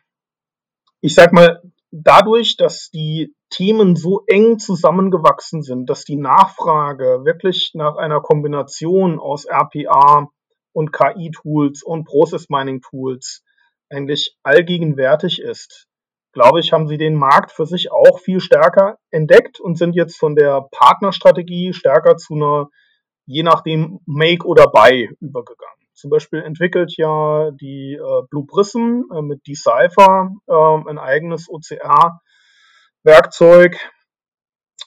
ich 1.01 1.15
sag 1.15 1.33
mal, 1.33 1.61
dadurch, 2.03 2.57
dass 2.57 2.89
die 2.89 3.33
Themen 3.49 3.95
so 3.95 4.23
eng 4.27 4.59
zusammengewachsen 4.59 5.61
sind, 5.61 5.89
dass 5.89 6.03
die 6.03 6.17
Nachfrage 6.17 7.23
wirklich 7.23 7.71
nach 7.73 7.95
einer 7.95 8.19
Kombination 8.21 9.19
aus 9.19 9.45
RPA 9.45 10.27
und 10.73 10.91
KI-Tools 10.91 11.83
und 11.83 12.05
Process 12.05 12.49
Mining 12.49 12.81
Tools 12.81 13.43
eigentlich 13.89 14.35
allgegenwärtig 14.43 15.39
ist, 15.39 15.87
glaube 16.33 16.59
ich, 16.59 16.73
haben 16.73 16.87
sie 16.87 16.97
den 16.97 17.15
Markt 17.15 17.51
für 17.53 17.65
sich 17.65 17.91
auch 17.91 18.19
viel 18.19 18.41
stärker 18.41 18.97
entdeckt 19.09 19.61
und 19.61 19.77
sind 19.77 19.95
jetzt 19.95 20.17
von 20.17 20.35
der 20.35 20.67
Partnerstrategie 20.71 21.71
stärker 21.71 22.17
zu 22.17 22.33
einer, 22.33 22.67
je 23.25 23.43
nachdem, 23.43 24.01
Make 24.05 24.45
oder 24.45 24.67
Buy 24.67 25.09
übergegangen. 25.21 25.84
Zum 25.95 26.09
Beispiel 26.09 26.41
entwickelt 26.41 26.93
ja 26.97 27.51
die 27.51 27.93
äh, 27.93 28.21
Blue 28.29 28.45
Prism 28.45 29.03
äh, 29.13 29.21
mit 29.21 29.47
Decipher 29.47 30.31
äh, 30.47 30.89
ein 30.89 30.99
eigenes 30.99 31.49
OCR-Werkzeug. 31.49 33.77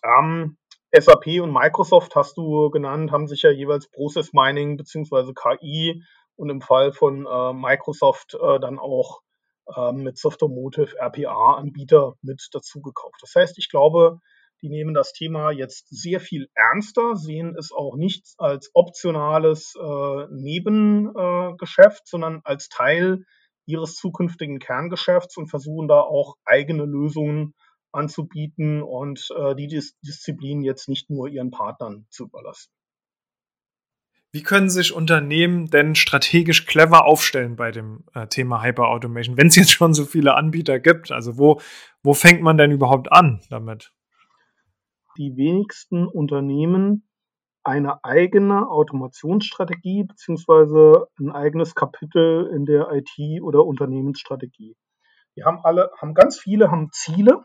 Ähm, 0.05 0.59
SAP 0.93 1.41
und 1.43 1.53
Microsoft 1.53 2.15
hast 2.15 2.37
du 2.37 2.71
genannt, 2.71 3.11
haben 3.11 3.27
sich 3.27 3.43
ja 3.43 3.51
jeweils 3.51 3.91
Process 3.91 4.33
Mining 4.33 4.77
beziehungsweise 4.77 5.35
KI 5.35 6.05
und 6.37 6.51
im 6.51 6.61
Fall 6.61 6.93
von 6.93 7.27
äh, 7.27 7.53
Microsoft 7.53 8.35
äh, 8.35 8.61
dann 8.61 8.79
auch 8.79 9.23
äh, 9.75 9.93
mit 9.93 10.19
Softomotive 10.19 10.97
RPA-Anbieter 10.99 12.15
mit 12.23 12.47
dazu 12.53 12.81
gekauft. 12.81 13.17
Das 13.23 13.35
heißt, 13.35 13.59
ich 13.59 13.71
glaube, 13.71 14.21
die 14.63 14.69
nehmen 14.69 14.95
das 14.95 15.13
Thema 15.13 15.51
jetzt 15.51 15.89
sehr 15.89 16.21
viel 16.21 16.49
ernster, 16.55 17.17
sehen 17.17 17.55
es 17.59 17.73
auch 17.73 17.97
nicht 17.97 18.35
als 18.39 18.71
optionales 18.75 19.75
äh, 19.77 20.27
Nebengeschäft, 20.31 22.01
äh, 22.01 22.07
sondern 22.07 22.41
als 22.45 22.69
Teil 22.69 23.25
ihres 23.67 23.95
zukünftigen 23.97 24.59
Kerngeschäfts 24.59 25.37
und 25.37 25.49
versuchen 25.49 25.89
da 25.89 26.01
auch 26.01 26.37
eigene 26.45 26.85
Lösungen 26.85 27.55
anzubieten 27.93 28.83
und 28.83 29.29
äh, 29.37 29.55
die 29.55 29.67
Dis 29.67 29.99
Disziplin 30.01 30.63
jetzt 30.63 30.89
nicht 30.89 31.11
nur 31.11 31.29
ihren 31.29 31.51
Partnern 31.51 32.07
zu 32.11 32.25
überlassen. 32.25 32.71
Wie 34.31 34.43
können 34.43 34.69
sich 34.69 34.93
Unternehmen 34.93 35.71
denn 35.71 35.95
strategisch 35.95 36.67
clever 36.67 37.07
aufstellen 37.07 37.57
bei 37.57 37.71
dem 37.71 38.05
äh, 38.15 38.27
Thema 38.27 38.63
Hyperautomation, 38.63 39.39
wenn 39.39 39.47
es 39.47 39.57
jetzt 39.57 39.73
schon 39.73 39.95
so 39.95 40.05
viele 40.05 40.35
Anbieter 40.35 40.79
gibt? 40.81 41.11
Also 41.11 41.39
wo, 41.39 41.61
wo 42.03 42.13
fängt 42.13 42.43
man 42.43 42.59
denn 42.59 42.71
überhaupt 42.71 43.11
an 43.11 43.41
damit? 43.49 43.93
Die 45.19 45.37
wenigsten 45.37 46.07
Unternehmen 46.07 47.09
eine 47.65 48.03
eigene 48.05 48.69
Automationsstrategie 48.69 50.05
beziehungsweise 50.05 51.09
ein 51.19 51.31
eigenes 51.31 51.75
Kapitel 51.75 52.51
in 52.55 52.65
der 52.65 52.91
IT- 52.93 53.43
oder 53.43 53.67
Unternehmensstrategie. 53.67 54.77
Die 55.37 55.45
haben 55.45 55.59
alle, 55.63 55.91
haben 56.01 56.15
ganz 56.15 56.39
viele, 56.39 56.71
haben 56.71 56.89
Ziele 56.93 57.45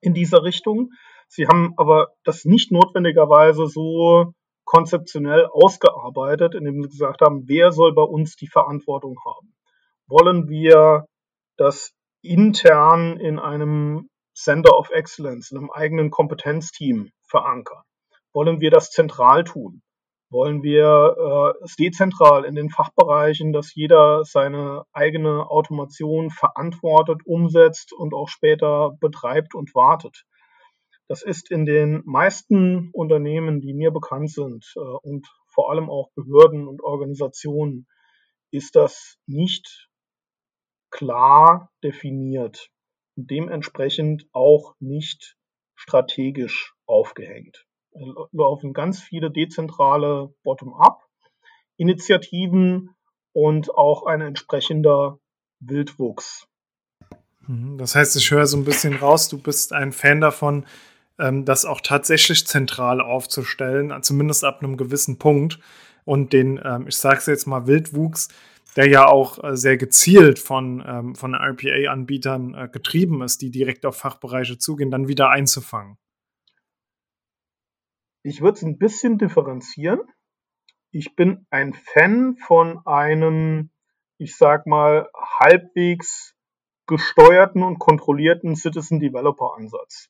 in 0.00 0.14
dieser 0.14 0.42
Richtung. 0.42 0.90
Sie 1.28 1.46
haben 1.46 1.74
aber 1.76 2.08
das 2.24 2.44
nicht 2.44 2.70
notwendigerweise 2.70 3.66
so 3.66 4.34
konzeptionell 4.64 5.46
ausgearbeitet, 5.46 6.54
indem 6.54 6.82
sie 6.82 6.88
gesagt 6.88 7.22
haben, 7.22 7.48
wer 7.48 7.72
soll 7.72 7.94
bei 7.94 8.02
uns 8.02 8.36
die 8.36 8.48
Verantwortung 8.48 9.16
haben? 9.24 9.54
Wollen 10.06 10.48
wir 10.48 11.06
das 11.56 11.92
intern 12.22 13.18
in 13.18 13.38
einem 13.38 14.10
Center 14.42 14.76
of 14.76 14.90
Excellence, 14.90 15.50
in 15.50 15.58
einem 15.58 15.70
eigenen 15.70 16.10
Kompetenzteam 16.10 17.10
verankern? 17.28 17.82
Wollen 18.32 18.60
wir 18.60 18.70
das 18.70 18.90
zentral 18.90 19.44
tun? 19.44 19.82
Wollen 20.30 20.62
wir 20.62 21.56
äh, 21.58 21.64
es 21.64 21.74
dezentral 21.74 22.44
in 22.44 22.54
den 22.54 22.70
Fachbereichen, 22.70 23.52
dass 23.52 23.74
jeder 23.74 24.24
seine 24.24 24.84
eigene 24.92 25.50
Automation 25.50 26.30
verantwortet, 26.30 27.22
umsetzt 27.24 27.92
und 27.92 28.14
auch 28.14 28.28
später 28.28 28.92
betreibt 29.00 29.54
und 29.56 29.74
wartet? 29.74 30.24
Das 31.08 31.22
ist 31.22 31.50
in 31.50 31.66
den 31.66 32.02
meisten 32.04 32.90
Unternehmen, 32.92 33.60
die 33.60 33.74
mir 33.74 33.90
bekannt 33.90 34.30
sind 34.30 34.72
äh, 34.76 34.78
und 34.78 35.26
vor 35.48 35.72
allem 35.72 35.90
auch 35.90 36.10
Behörden 36.14 36.68
und 36.68 36.80
Organisationen, 36.82 37.88
ist 38.52 38.76
das 38.76 39.16
nicht 39.26 39.88
klar 40.90 41.70
definiert 41.82 42.70
dementsprechend 43.26 44.26
auch 44.32 44.74
nicht 44.80 45.36
strategisch 45.74 46.74
aufgehängt. 46.86 47.66
Es 47.92 48.00
laufen 48.32 48.72
ganz 48.72 49.00
viele 49.00 49.30
dezentrale 49.30 50.34
Bottom-up-Initiativen 50.44 52.94
und 53.32 53.74
auch 53.74 54.06
ein 54.06 54.20
entsprechender 54.20 55.18
Wildwuchs. 55.60 56.46
Mhm. 57.46 57.78
Das 57.78 57.94
heißt, 57.94 58.16
ich 58.16 58.30
höre 58.30 58.46
so 58.46 58.56
ein 58.56 58.64
bisschen 58.64 58.96
raus, 58.96 59.28
du 59.28 59.38
bist 59.38 59.72
ein 59.72 59.92
Fan 59.92 60.20
davon, 60.20 60.66
ähm, 61.18 61.44
das 61.44 61.64
auch 61.64 61.80
tatsächlich 61.80 62.46
zentral 62.46 63.00
aufzustellen, 63.00 64.02
zumindest 64.02 64.44
ab 64.44 64.62
einem 64.62 64.76
gewissen 64.76 65.18
Punkt. 65.18 65.58
Und 66.04 66.32
den, 66.32 66.60
ähm, 66.64 66.86
ich 66.88 66.96
sage 66.96 67.18
es 67.18 67.26
jetzt 67.26 67.46
mal, 67.46 67.66
Wildwuchs, 67.66 68.28
der 68.76 68.88
ja 68.88 69.06
auch 69.06 69.42
äh, 69.42 69.56
sehr 69.56 69.76
gezielt 69.76 70.38
von, 70.38 70.82
ähm, 70.86 71.14
von 71.14 71.34
RPA-Anbietern 71.34 72.54
äh, 72.54 72.68
getrieben 72.68 73.22
ist, 73.22 73.42
die 73.42 73.50
direkt 73.50 73.84
auf 73.86 73.96
Fachbereiche 73.96 74.58
zugehen, 74.58 74.90
dann 74.90 75.08
wieder 75.08 75.30
einzufangen? 75.30 75.98
Ich 78.22 78.42
würde 78.42 78.56
es 78.56 78.62
ein 78.62 78.78
bisschen 78.78 79.18
differenzieren. 79.18 80.00
Ich 80.90 81.16
bin 81.16 81.46
ein 81.50 81.72
Fan 81.72 82.36
von 82.36 82.84
einem, 82.86 83.70
ich 84.18 84.36
sag 84.36 84.66
mal, 84.66 85.08
halbwegs 85.14 86.34
gesteuerten 86.86 87.62
und 87.62 87.78
kontrollierten 87.78 88.56
Citizen 88.56 89.00
Developer 89.00 89.54
Ansatz. 89.56 90.08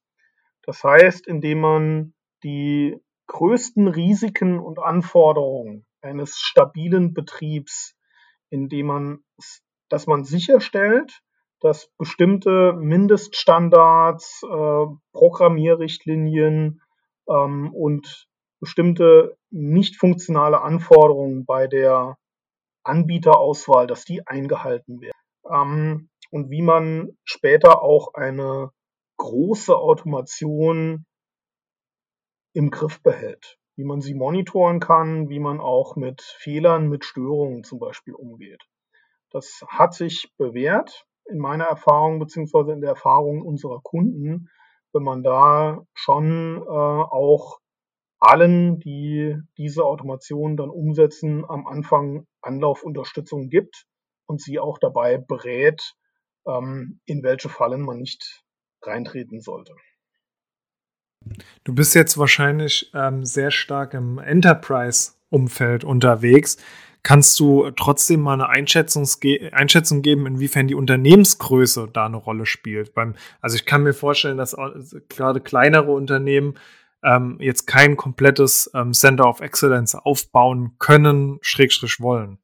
Das 0.63 0.83
heißt, 0.83 1.27
indem 1.27 1.61
man 1.61 2.15
die 2.43 2.99
größten 3.27 3.87
Risiken 3.87 4.59
und 4.59 4.79
Anforderungen 4.79 5.87
eines 6.01 6.39
stabilen 6.39 7.15
Betriebs 7.15 7.95
indem 8.51 8.87
man, 8.87 9.25
dass 9.89 10.07
man 10.07 10.25
sicherstellt, 10.25 11.23
dass 11.61 11.91
bestimmte 11.99 12.73
Mindeststandards, 12.73 14.43
äh, 14.43 14.87
Programmierrichtlinien 15.13 16.83
ähm, 17.29 17.75
und 17.75 18.27
bestimmte 18.61 19.37
nicht 19.51 19.97
funktionale 19.97 20.61
Anforderungen 20.63 21.45
bei 21.45 21.67
der 21.67 22.17
Anbieterauswahl, 22.83 23.87
dass 23.87 24.05
die 24.05 24.27
eingehalten 24.27 25.01
werden. 25.01 25.13
Ähm, 25.51 26.11
und 26.31 26.51
wie 26.51 26.63
man 26.63 27.17
später 27.25 27.83
auch 27.83 28.15
eine 28.15 28.71
große 29.19 29.77
Automation 29.77 31.05
im 32.55 32.71
Griff 32.71 33.03
behält 33.03 33.60
wie 33.81 33.85
man 33.85 34.03
sie 34.03 34.13
monitoren 34.13 34.79
kann, 34.79 35.31
wie 35.31 35.39
man 35.39 35.59
auch 35.59 35.97
mit 35.97 36.21
Fehlern, 36.21 36.91
mit 36.91 37.03
Störungen 37.03 37.65
zum 37.65 37.79
Beispiel 37.79 38.13
umgeht. 38.13 38.63
Das 39.31 39.65
hat 39.69 39.95
sich 39.95 40.31
bewährt 40.37 41.07
in 41.25 41.39
meiner 41.39 41.65
Erfahrung 41.65 42.19
beziehungsweise 42.19 42.73
in 42.73 42.83
der 42.83 42.91
Erfahrung 42.91 43.41
unserer 43.41 43.81
Kunden, 43.83 44.51
wenn 44.93 45.03
man 45.03 45.23
da 45.23 45.83
schon 45.95 46.59
äh, 46.59 46.69
auch 46.69 47.61
allen, 48.19 48.81
die 48.81 49.39
diese 49.57 49.87
Automation 49.87 50.59
dann 50.59 50.69
umsetzen, 50.69 51.47
am 51.49 51.67
Anfang 51.67 52.27
Anlaufunterstützung 52.43 53.49
gibt 53.49 53.87
und 54.27 54.43
sie 54.43 54.59
auch 54.59 54.77
dabei 54.77 55.17
berät, 55.17 55.95
ähm, 56.47 57.01
in 57.07 57.23
welche 57.23 57.49
Fallen 57.49 57.81
man 57.81 57.97
nicht 57.97 58.43
reintreten 58.83 59.41
sollte. 59.41 59.75
Du 61.65 61.75
bist 61.75 61.95
jetzt 61.95 62.19
wahrscheinlich 62.19 62.91
ähm, 62.95 63.25
sehr 63.25 63.51
stark 63.51 63.95
im 63.95 64.19
Enterprise-Umfeld 64.19 65.85
unterwegs. 65.85 66.57
Kannst 67.03 67.41
du 67.41 67.71
trotzdem 67.71 68.21
mal 68.21 68.35
eine 68.35 68.49
Einschätzung 68.49 69.07
geben, 70.03 70.27
inwiefern 70.27 70.69
die 70.69 70.75
Unternehmensgröße 70.75 71.89
da 71.93 72.07
eine 72.07 72.17
Rolle 72.17 72.45
spielt? 72.45 72.95
Beim, 72.95 73.15
also 73.41 73.57
ich 73.57 73.65
kann 73.65 73.83
mir 73.83 73.95
vorstellen, 73.95 74.37
dass 74.37 74.57
gerade 75.09 75.41
kleinere 75.41 75.93
Unternehmen 75.93 76.59
ähm, 77.03 77.39
jetzt 77.41 77.67
kein 77.67 77.97
komplettes 77.97 78.71
ähm, 78.75 78.93
Center 78.93 79.27
of 79.27 79.41
Excellence 79.41 79.95
aufbauen 79.95 80.77
können, 80.79 81.39
schrägstrich 81.41 82.01
wollen. 82.01 82.39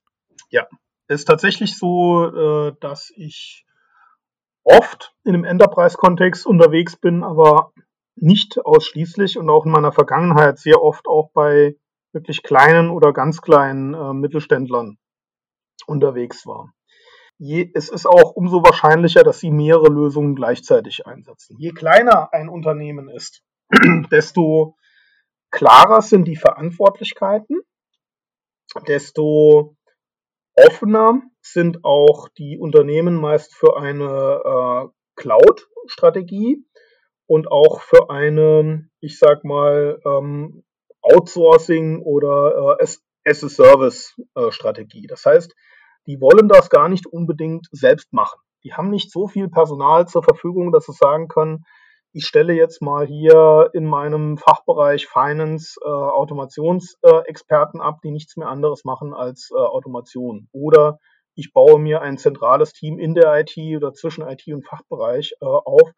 Ja, 0.48 0.66
ist 1.08 1.26
tatsächlich 1.26 1.76
so, 1.76 2.68
äh, 2.68 2.72
dass 2.80 3.12
ich 3.14 3.66
oft 4.64 5.14
in 5.24 5.34
einem 5.34 5.44
Enterprise-Kontext 5.44 6.46
unterwegs 6.46 6.96
bin, 6.96 7.22
aber 7.22 7.72
nicht 8.16 8.58
ausschließlich 8.64 9.38
und 9.38 9.48
auch 9.50 9.66
in 9.66 9.72
meiner 9.72 9.92
Vergangenheit 9.92 10.58
sehr 10.58 10.82
oft 10.82 11.06
auch 11.06 11.30
bei 11.32 11.76
wirklich 12.12 12.42
kleinen 12.42 12.90
oder 12.90 13.12
ganz 13.12 13.42
kleinen 13.42 13.94
äh, 13.94 14.12
Mittelständlern 14.14 14.98
unterwegs 15.86 16.46
war. 16.46 16.72
Je, 17.38 17.70
es 17.74 17.90
ist 17.90 18.06
auch 18.06 18.32
umso 18.32 18.62
wahrscheinlicher, 18.62 19.22
dass 19.22 19.40
sie 19.40 19.50
mehrere 19.50 19.88
Lösungen 19.88 20.34
gleichzeitig 20.34 21.06
einsetzen. 21.06 21.56
Je 21.58 21.72
kleiner 21.72 22.32
ein 22.32 22.48
Unternehmen 22.48 23.10
ist, 23.10 23.42
desto 24.10 24.76
klarer 25.50 26.00
sind 26.00 26.26
die 26.26 26.36
Verantwortlichkeiten, 26.36 27.60
desto 28.88 29.76
offener 30.54 31.20
sind 31.42 31.84
auch 31.84 32.28
die 32.30 32.58
Unternehmen 32.58 33.16
meist 33.16 33.54
für 33.54 33.76
eine 33.76 34.40
äh, 34.44 34.88
Cloud-Strategie 35.16 36.64
und 37.26 37.50
auch 37.50 37.80
für 37.80 38.10
eine, 38.10 38.88
ich 39.00 39.18
sag 39.18 39.44
mal, 39.44 40.00
ähm, 40.04 40.64
Outsourcing 41.02 42.02
oder 42.02 42.76
äh, 42.78 42.86
As-a-Service-Strategie. 43.24 45.04
Äh, 45.04 45.08
das 45.08 45.24
heißt, 45.24 45.54
die 46.06 46.20
wollen 46.20 46.48
das 46.48 46.70
gar 46.70 46.88
nicht 46.88 47.06
unbedingt 47.06 47.66
selbst 47.72 48.12
machen. 48.12 48.38
Die 48.64 48.74
haben 48.74 48.90
nicht 48.90 49.12
so 49.12 49.28
viel 49.28 49.48
Personal 49.48 50.06
zur 50.08 50.22
Verfügung, 50.22 50.72
dass 50.72 50.86
sie 50.86 50.92
sagen 50.92 51.28
können, 51.28 51.64
ich 52.12 52.26
stelle 52.26 52.54
jetzt 52.54 52.80
mal 52.80 53.06
hier 53.06 53.70
in 53.74 53.84
meinem 53.84 54.38
Fachbereich 54.38 55.06
Finance 55.06 55.78
äh, 55.84 55.88
Automationsexperten 55.88 57.80
äh, 57.80 57.84
ab, 57.84 57.98
die 58.02 58.10
nichts 58.10 58.36
mehr 58.38 58.48
anderes 58.48 58.84
machen 58.84 59.12
als 59.12 59.50
äh, 59.52 59.58
Automation. 59.58 60.48
Oder 60.52 60.98
ich 61.34 61.52
baue 61.52 61.78
mir 61.78 62.00
ein 62.00 62.16
zentrales 62.16 62.72
Team 62.72 62.98
in 62.98 63.14
der 63.14 63.38
IT 63.38 63.58
oder 63.76 63.92
zwischen 63.92 64.26
IT 64.26 64.46
und 64.46 64.66
Fachbereich 64.66 65.34
äh, 65.42 65.44
auf, 65.44 65.92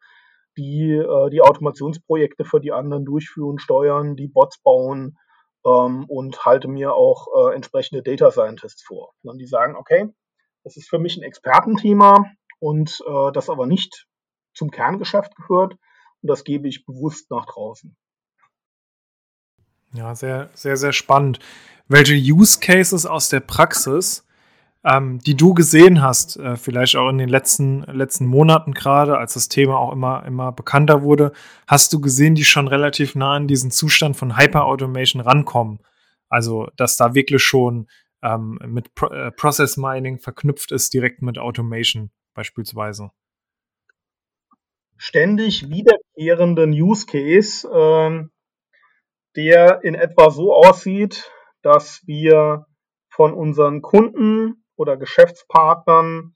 die 0.59 0.91
äh, 0.91 1.29
die 1.29 1.41
Automationsprojekte 1.41 2.43
für 2.43 2.59
die 2.59 2.73
anderen 2.73 3.05
durchführen, 3.05 3.59
steuern, 3.59 4.15
die 4.15 4.27
Bots 4.27 4.61
bauen 4.61 5.17
ähm, 5.65 6.05
und 6.07 6.45
halte 6.45 6.67
mir 6.67 6.93
auch 6.93 7.27
äh, 7.35 7.55
entsprechende 7.55 8.03
Data 8.03 8.29
Scientists 8.31 8.83
vor. 8.83 9.13
Und 9.23 9.37
die 9.39 9.47
sagen, 9.47 9.75
okay, 9.75 10.13
das 10.63 10.75
ist 10.75 10.89
für 10.89 10.99
mich 10.99 11.17
ein 11.17 11.23
Expertenthema 11.23 12.25
und 12.59 13.01
äh, 13.07 13.31
das 13.31 13.49
aber 13.49 13.65
nicht 13.65 14.05
zum 14.53 14.69
Kerngeschäft 14.69 15.35
gehört 15.35 15.73
und 16.21 16.29
das 16.29 16.43
gebe 16.43 16.67
ich 16.67 16.85
bewusst 16.85 17.31
nach 17.31 17.45
draußen. 17.45 17.95
Ja, 19.93 20.13
sehr, 20.13 20.49
sehr, 20.53 20.77
sehr 20.77 20.91
spannend. 20.91 21.39
Welche 21.87 22.13
Use 22.13 22.59
Cases 22.59 23.05
aus 23.05 23.29
der 23.29 23.39
Praxis 23.39 24.27
ähm, 24.83 25.19
die 25.19 25.35
du 25.35 25.53
gesehen 25.53 26.01
hast, 26.01 26.37
äh, 26.37 26.55
vielleicht 26.55 26.95
auch 26.95 27.09
in 27.09 27.17
den 27.17 27.29
letzten, 27.29 27.81
letzten 27.83 28.25
Monaten 28.25 28.73
gerade, 28.73 29.17
als 29.17 29.33
das 29.33 29.49
Thema 29.49 29.77
auch 29.77 29.91
immer, 29.91 30.25
immer 30.25 30.51
bekannter 30.51 31.01
wurde, 31.03 31.33
hast 31.67 31.91
du 31.91 31.99
gesehen, 31.99 32.35
die 32.35 32.45
schon 32.45 32.67
relativ 32.67 33.15
nah 33.15 33.33
an 33.33 33.47
diesen 33.47 33.71
Zustand 33.71 34.15
von 34.15 34.37
Hyper-Automation 34.37 35.21
rankommen? 35.21 35.79
Also, 36.29 36.69
dass 36.77 36.95
da 36.95 37.13
wirklich 37.13 37.43
schon 37.43 37.87
ähm, 38.23 38.59
mit 38.65 38.93
Pro 38.95 39.07
äh, 39.07 39.31
Process 39.31 39.75
Mining 39.77 40.19
verknüpft 40.19 40.71
ist, 40.71 40.93
direkt 40.93 41.21
mit 41.21 41.37
Automation 41.37 42.11
beispielsweise. 42.33 43.11
Ständig 44.97 45.69
wiederkehrenden 45.69 46.71
Use 46.71 47.05
Case, 47.05 47.67
ähm, 47.73 48.31
der 49.35 49.83
in 49.83 49.95
etwa 49.95 50.29
so 50.29 50.53
aussieht, 50.53 51.31
dass 51.61 52.01
wir 52.05 52.65
von 53.09 53.33
unseren 53.33 53.81
Kunden 53.81 54.58
oder 54.79 54.95
Geschäftspartnern 54.95 56.35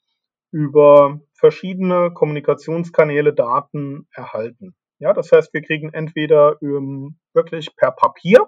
über 0.52 1.22
verschiedene 1.34 2.12
Kommunikationskanäle 2.14 3.34
Daten 3.34 4.08
erhalten. 4.12 4.76
Ja, 5.00 5.14
das 5.14 5.32
heißt, 5.32 5.54
wir 5.54 5.62
kriegen 5.62 5.94
entweder 5.94 6.62
ähm, 6.62 7.18
wirklich 7.34 7.76
per 7.76 7.92
Papier 7.92 8.48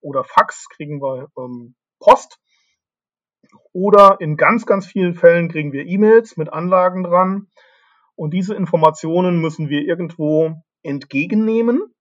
oder 0.00 0.24
Fax 0.24 0.68
kriegen 0.70 1.00
wir 1.00 1.28
ähm, 1.38 1.76
Post 2.00 2.40
oder 3.72 4.16
in 4.20 4.36
ganz, 4.36 4.66
ganz 4.66 4.86
vielen 4.86 5.14
Fällen 5.14 5.48
kriegen 5.48 5.72
wir 5.72 5.86
E-Mails 5.86 6.36
mit 6.36 6.52
Anlagen 6.52 7.04
dran 7.04 7.48
und 8.16 8.32
diese 8.32 8.54
Informationen 8.54 9.40
müssen 9.40 9.68
wir 9.68 9.82
irgendwo 9.82 10.62
entgegennehmen, 10.82 11.94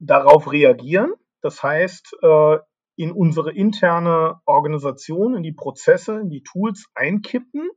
darauf 0.00 0.50
reagieren. 0.50 1.14
Das 1.40 1.62
heißt, 1.62 2.16
äh, 2.22 2.58
in 3.02 3.10
unsere 3.10 3.50
interne 3.50 4.40
Organisation, 4.44 5.34
in 5.34 5.42
die 5.42 5.52
Prozesse, 5.52 6.20
in 6.20 6.30
die 6.30 6.44
Tools 6.44 6.86
einkippen 6.94 7.68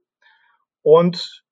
und 0.83 1.43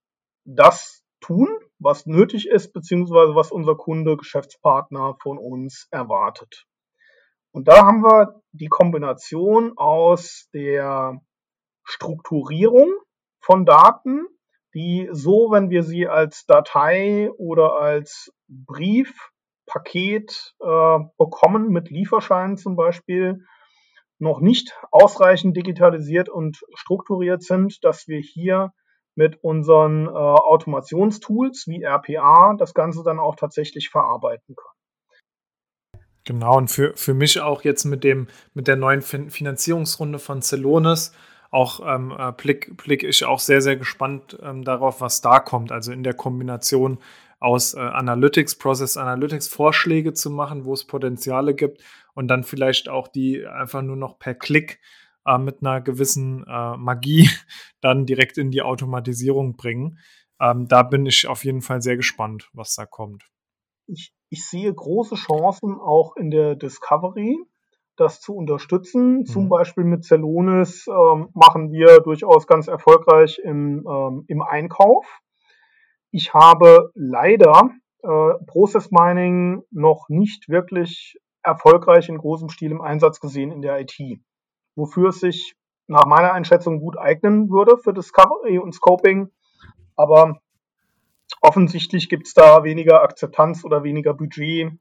das 0.45 1.03
tun, 1.21 1.49
was 1.79 2.05
nötig 2.05 2.47
ist, 2.47 2.71
beziehungsweise 2.71 3.33
was 3.33 3.51
unser 3.51 3.73
Kunde, 3.75 4.15
Geschäftspartner 4.15 5.17
von 5.23 5.39
uns 5.39 5.88
erwartet. 5.89 6.67
Und 7.51 7.67
da 7.67 7.88
haben 7.88 8.03
wir 8.03 8.43
die 8.51 8.67
Kombination 8.67 9.75
aus 9.75 10.49
der 10.53 11.19
Strukturierung 11.83 12.91
von 13.39 13.65
Daten, 13.65 14.27
die 14.75 15.09
so, 15.12 15.49
wenn 15.49 15.71
wir 15.71 15.81
sie 15.81 16.07
als 16.07 16.45
Datei 16.45 17.31
oder 17.39 17.73
als 17.73 18.31
Brief 18.47 19.31
Paket 19.65 20.53
äh, 20.59 20.99
bekommen 21.17 21.69
mit 21.69 21.89
Lieferscheinen 21.89 22.57
zum 22.57 22.75
Beispiel 22.75 23.43
noch 24.19 24.39
nicht 24.39 24.76
ausreichend 24.91 25.56
digitalisiert 25.58 26.30
und 26.30 26.62
strukturiert 26.76 27.43
sind, 27.43 27.84
dass 27.84 28.08
wir 28.08 28.19
hier 28.19 28.71
mit 29.15 29.43
unseren 29.43 30.08
äh, 30.08 30.10
Automationstools 30.10 31.67
wie 31.67 31.84
RPA 31.84 32.56
das 32.58 32.73
Ganze 32.73 33.04
dann 33.04 33.19
auch 33.19 33.36
tatsächlich 33.36 33.89
verarbeiten 33.89 34.56
können. 34.56 34.73
Genau, 36.26 36.58
und 36.58 36.69
für, 36.69 36.95
für 36.95 37.13
mich 37.13 37.41
auch 37.41 37.63
jetzt 37.63 37.84
mit 37.84 38.04
dem, 38.04 38.28
mit 38.54 38.67
der 38.67 38.78
neuen 38.78 39.02
fin 39.02 39.30
Finanzierungsrunde 39.30 40.19
von 40.19 40.41
Celonis 40.41 41.13
auch 41.52 41.82
ähm, 41.86 42.15
äh, 42.17 42.32
blick, 42.32 42.76
blick 42.78 43.04
ich 43.04 43.26
auch 43.26 43.39
sehr, 43.39 43.62
sehr 43.62 43.76
gespannt 43.76 44.38
ähm, 44.41 44.63
darauf, 44.63 45.02
was 45.02 45.21
da 45.21 45.39
kommt. 45.39 45.71
Also 45.71 45.91
in 45.91 46.04
der 46.04 46.15
Kombination 46.15 46.97
aus 47.39 47.76
äh, 47.76 47.80
Analytics, 47.80 48.56
Process 48.56 48.97
Analytics 48.97 49.49
Vorschläge 49.49 50.13
zu 50.13 50.32
machen, 50.32 50.65
wo 50.65 50.73
es 50.73 50.86
Potenziale 50.86 51.54
gibt 51.54 51.84
und 52.13 52.28
dann 52.28 52.43
vielleicht 52.43 52.89
auch 52.89 53.08
die 53.08 53.45
einfach 53.45 53.82
nur 53.82 53.95
noch 53.95 54.19
per 54.19 54.36
Klick 54.36 54.80
äh, 55.26 55.38
mit 55.38 55.62
einer 55.62 55.82
gewissen 55.82 56.45
äh, 56.47 56.78
Magie 56.78 57.30
dann 57.82 58.06
direkt 58.06 58.38
in 58.38 58.52
die 58.52 58.62
Automatisierung 58.62 59.56
bringen. 59.56 59.99
Ähm, 60.39 60.67
da 60.67 60.84
bin 60.84 61.06
ich 61.06 61.28
auf 61.28 61.45
jeden 61.45 61.62
Fall 61.62 61.82
sehr 61.82 61.95
gespannt, 61.95 62.49
was 62.54 62.76
da 62.76 62.86
kommt. 62.86 63.23
Ich, 63.88 64.13
ich 64.30 64.45
sehe 64.45 64.73
große 64.73 65.15
Chancen 65.15 65.76
auch 65.80 66.15
in 66.15 66.32
der 66.32 66.56
Discovery, 66.56 67.38
das 67.95 68.19
zu 68.19 68.36
unterstützen. 68.36 69.19
Mhm. 69.19 69.26
Zum 69.26 69.49
Beispiel 69.49 69.84
mit 69.84 70.04
Celonis 70.04 70.88
ähm, 70.88 71.30
machen 71.34 71.71
wir 71.71 71.99
durchaus 71.99 72.47
ganz 72.47 72.67
erfolgreich 72.67 73.39
im, 73.43 73.86
ähm, 73.88 74.26
im 74.28 74.41
Einkauf. 74.41 75.06
Ich 76.12 76.34
habe 76.34 76.91
leider 76.95 77.71
äh, 78.04 78.34
Process 78.47 78.91
Mining 78.91 79.63
noch 79.71 80.10
nicht 80.10 80.49
wirklich 80.49 81.17
erfolgreich 81.43 82.10
in 82.10 82.17
großem 82.17 82.49
Stil 82.49 82.71
im 82.71 82.82
Einsatz 82.82 83.19
gesehen 83.19 83.51
in 83.51 83.62
der 83.62 83.79
IT, 83.79 83.99
wofür 84.75 85.10
es 85.10 85.19
sich 85.19 85.56
nach 85.88 86.06
meiner 86.06 86.34
Einschätzung 86.34 86.79
gut 86.79 86.97
eignen 86.97 87.49
würde 87.49 87.77
für 87.77 87.93
Discovery 87.93 88.58
und 88.58 88.73
Scoping. 88.73 89.29
Aber 89.95 90.39
offensichtlich 91.41 92.10
gibt 92.10 92.27
es 92.27 92.34
da 92.34 92.63
weniger 92.63 93.01
Akzeptanz 93.01 93.63
oder 93.63 93.84
weniger 93.84 94.13
Budget. 94.13 94.71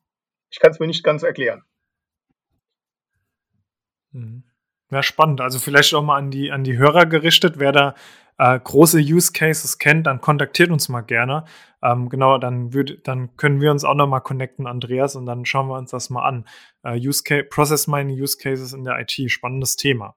Ich 0.51 0.61
kann 0.61 0.71
es 0.71 0.79
mir 0.79 0.87
nicht 0.87 1.05
ganz 1.05 1.23
erklären. 1.23 1.63
Mhm. 4.13 4.45
Ja, 4.91 5.03
spannend. 5.03 5.41
Also 5.41 5.59
vielleicht 5.59 5.95
auch 5.95 6.03
mal 6.03 6.19
an 6.19 6.31
die, 6.31 6.53
an 6.53 6.65
die 6.65 6.77
Hörer 6.77 7.07
gerichtet, 7.07 7.59
wer 7.59 7.73
da 7.73 7.95
äh, 8.43 8.59
große 8.59 8.99
Use 8.99 9.31
Cases 9.33 9.79
kennt, 9.79 10.09
dann 10.09 10.21
kontaktiert 10.21 10.71
uns 10.71 10.89
mal 10.89 11.03
gerne. 11.03 11.45
Ähm, 11.81 12.09
genau, 12.09 12.39
dann, 12.39 12.75
würd, 12.75 13.07
dann 13.07 13.37
können 13.37 13.61
wir 13.61 13.71
uns 13.71 13.85
auch 13.85 13.95
noch 13.95 14.09
mal 14.09 14.19
connecten, 14.19 14.67
Andreas, 14.67 15.15
und 15.15 15.27
dann 15.27 15.45
schauen 15.45 15.69
wir 15.69 15.79
uns 15.79 15.93
das 15.93 16.11
mal 16.11 16.25
an. 16.25 16.49
Äh, 16.83 16.99
Use 16.99 17.23
Case, 17.23 17.45
Process 17.45 17.87
Mining 17.87 18.21
Use 18.21 18.37
Cases 18.37 18.73
in 18.73 18.83
der 18.83 18.99
IT, 18.99 19.31
spannendes 19.31 19.77
Thema. 19.77 20.17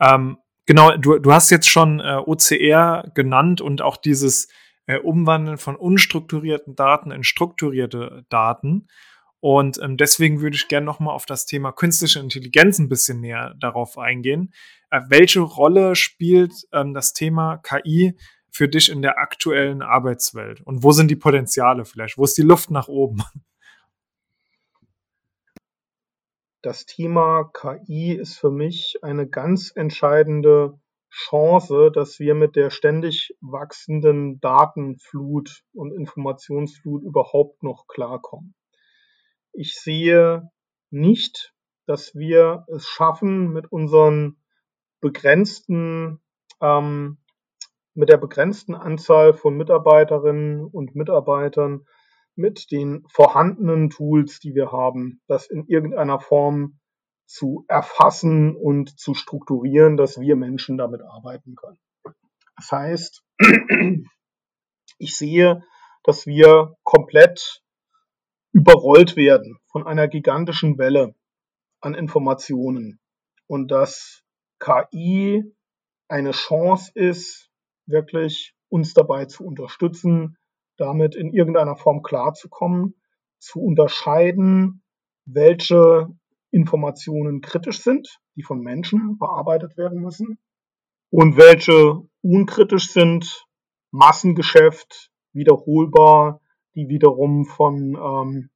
Ähm, 0.00 0.38
genau, 0.66 0.96
du, 0.96 1.18
du 1.18 1.32
hast 1.32 1.50
jetzt 1.50 1.68
schon 1.68 1.98
äh, 1.98 2.22
OCR 2.24 3.10
genannt 3.14 3.60
und 3.60 3.82
auch 3.82 3.96
dieses 3.96 4.46
äh, 4.86 4.98
Umwandeln 4.98 5.58
von 5.58 5.74
unstrukturierten 5.74 6.76
Daten 6.76 7.10
in 7.10 7.24
strukturierte 7.24 8.26
Daten. 8.28 8.86
Und 9.40 9.80
ähm, 9.82 9.96
deswegen 9.96 10.40
würde 10.40 10.54
ich 10.54 10.68
gerne 10.68 10.86
nochmal 10.86 11.16
auf 11.16 11.26
das 11.26 11.46
Thema 11.46 11.72
künstliche 11.72 12.20
Intelligenz 12.20 12.78
ein 12.78 12.88
bisschen 12.88 13.20
näher 13.20 13.56
darauf 13.58 13.98
eingehen. 13.98 14.52
Äh, 14.92 15.00
welche 15.08 15.40
Rolle 15.40 15.96
spielt 15.96 16.52
ähm, 16.70 16.92
das 16.92 17.14
Thema 17.14 17.56
KI 17.56 18.14
für 18.50 18.68
dich 18.68 18.90
in 18.90 19.00
der 19.00 19.16
aktuellen 19.18 19.80
Arbeitswelt? 19.80 20.60
Und 20.60 20.82
wo 20.82 20.92
sind 20.92 21.10
die 21.10 21.16
Potenziale 21.16 21.86
vielleicht? 21.86 22.18
Wo 22.18 22.24
ist 22.24 22.36
die 22.36 22.42
Luft 22.42 22.70
nach 22.70 22.88
oben? 22.88 23.22
Das 26.64 26.86
Thema 26.86 27.50
KI 27.52 28.12
ist 28.12 28.38
für 28.38 28.52
mich 28.52 28.98
eine 29.02 29.26
ganz 29.28 29.72
entscheidende 29.74 30.78
Chance, 31.10 31.90
dass 31.92 32.20
wir 32.20 32.36
mit 32.36 32.54
der 32.54 32.70
ständig 32.70 33.34
wachsenden 33.40 34.38
Datenflut 34.38 35.64
und 35.72 35.92
Informationsflut 35.92 37.02
überhaupt 37.02 37.64
noch 37.64 37.88
klarkommen. 37.88 38.54
Ich 39.52 39.74
sehe 39.74 40.52
nicht, 40.90 41.52
dass 41.86 42.14
wir 42.14 42.64
es 42.68 42.86
schaffen, 42.86 43.52
mit 43.52 43.72
unseren 43.72 44.36
begrenzten, 45.02 46.22
ähm, 46.62 47.18
mit 47.92 48.08
der 48.08 48.16
begrenzten 48.16 48.74
Anzahl 48.74 49.34
von 49.34 49.58
Mitarbeiterinnen 49.58 50.64
und 50.64 50.94
Mitarbeitern, 50.94 51.84
mit 52.34 52.70
den 52.70 53.04
vorhandenen 53.12 53.90
Tools, 53.90 54.40
die 54.40 54.54
wir 54.54 54.72
haben, 54.72 55.20
das 55.26 55.46
in 55.48 55.66
irgendeiner 55.66 56.18
Form 56.18 56.78
zu 57.26 57.66
erfassen 57.68 58.56
und 58.56 58.98
zu 58.98 59.12
strukturieren, 59.12 59.98
dass 59.98 60.18
wir 60.18 60.36
Menschen 60.36 60.78
damit 60.78 61.02
arbeiten 61.02 61.54
können. 61.54 61.78
Das 62.56 62.72
heißt, 62.72 63.22
ich 64.98 65.16
sehe, 65.16 65.62
dass 66.04 66.26
wir 66.26 66.76
komplett 66.82 67.62
überrollt 68.52 69.16
werden 69.16 69.58
von 69.66 69.86
einer 69.86 70.08
gigantischen 70.08 70.78
Welle 70.78 71.14
an 71.80 71.94
Informationen 71.94 73.00
und 73.46 73.70
dass 73.70 74.21
KI 74.62 75.44
eine 76.08 76.30
Chance 76.30 76.92
ist, 76.94 77.50
wirklich 77.86 78.54
uns 78.68 78.94
dabei 78.94 79.24
zu 79.26 79.44
unterstützen, 79.44 80.36
damit 80.76 81.14
in 81.14 81.32
irgendeiner 81.32 81.76
Form 81.76 82.02
klarzukommen, 82.02 82.94
zu 83.38 83.60
unterscheiden, 83.60 84.82
welche 85.24 86.08
Informationen 86.52 87.40
kritisch 87.40 87.80
sind, 87.82 88.20
die 88.36 88.42
von 88.42 88.60
Menschen 88.60 89.18
bearbeitet 89.18 89.76
werden 89.76 90.00
müssen 90.00 90.38
und 91.10 91.36
welche 91.36 92.02
unkritisch 92.22 92.92
sind, 92.92 93.46
Massengeschäft, 93.90 95.10
wiederholbar, 95.32 96.40
die 96.74 96.88
wiederum 96.88 97.46
von, 97.46 97.96
ähm, 97.96 98.50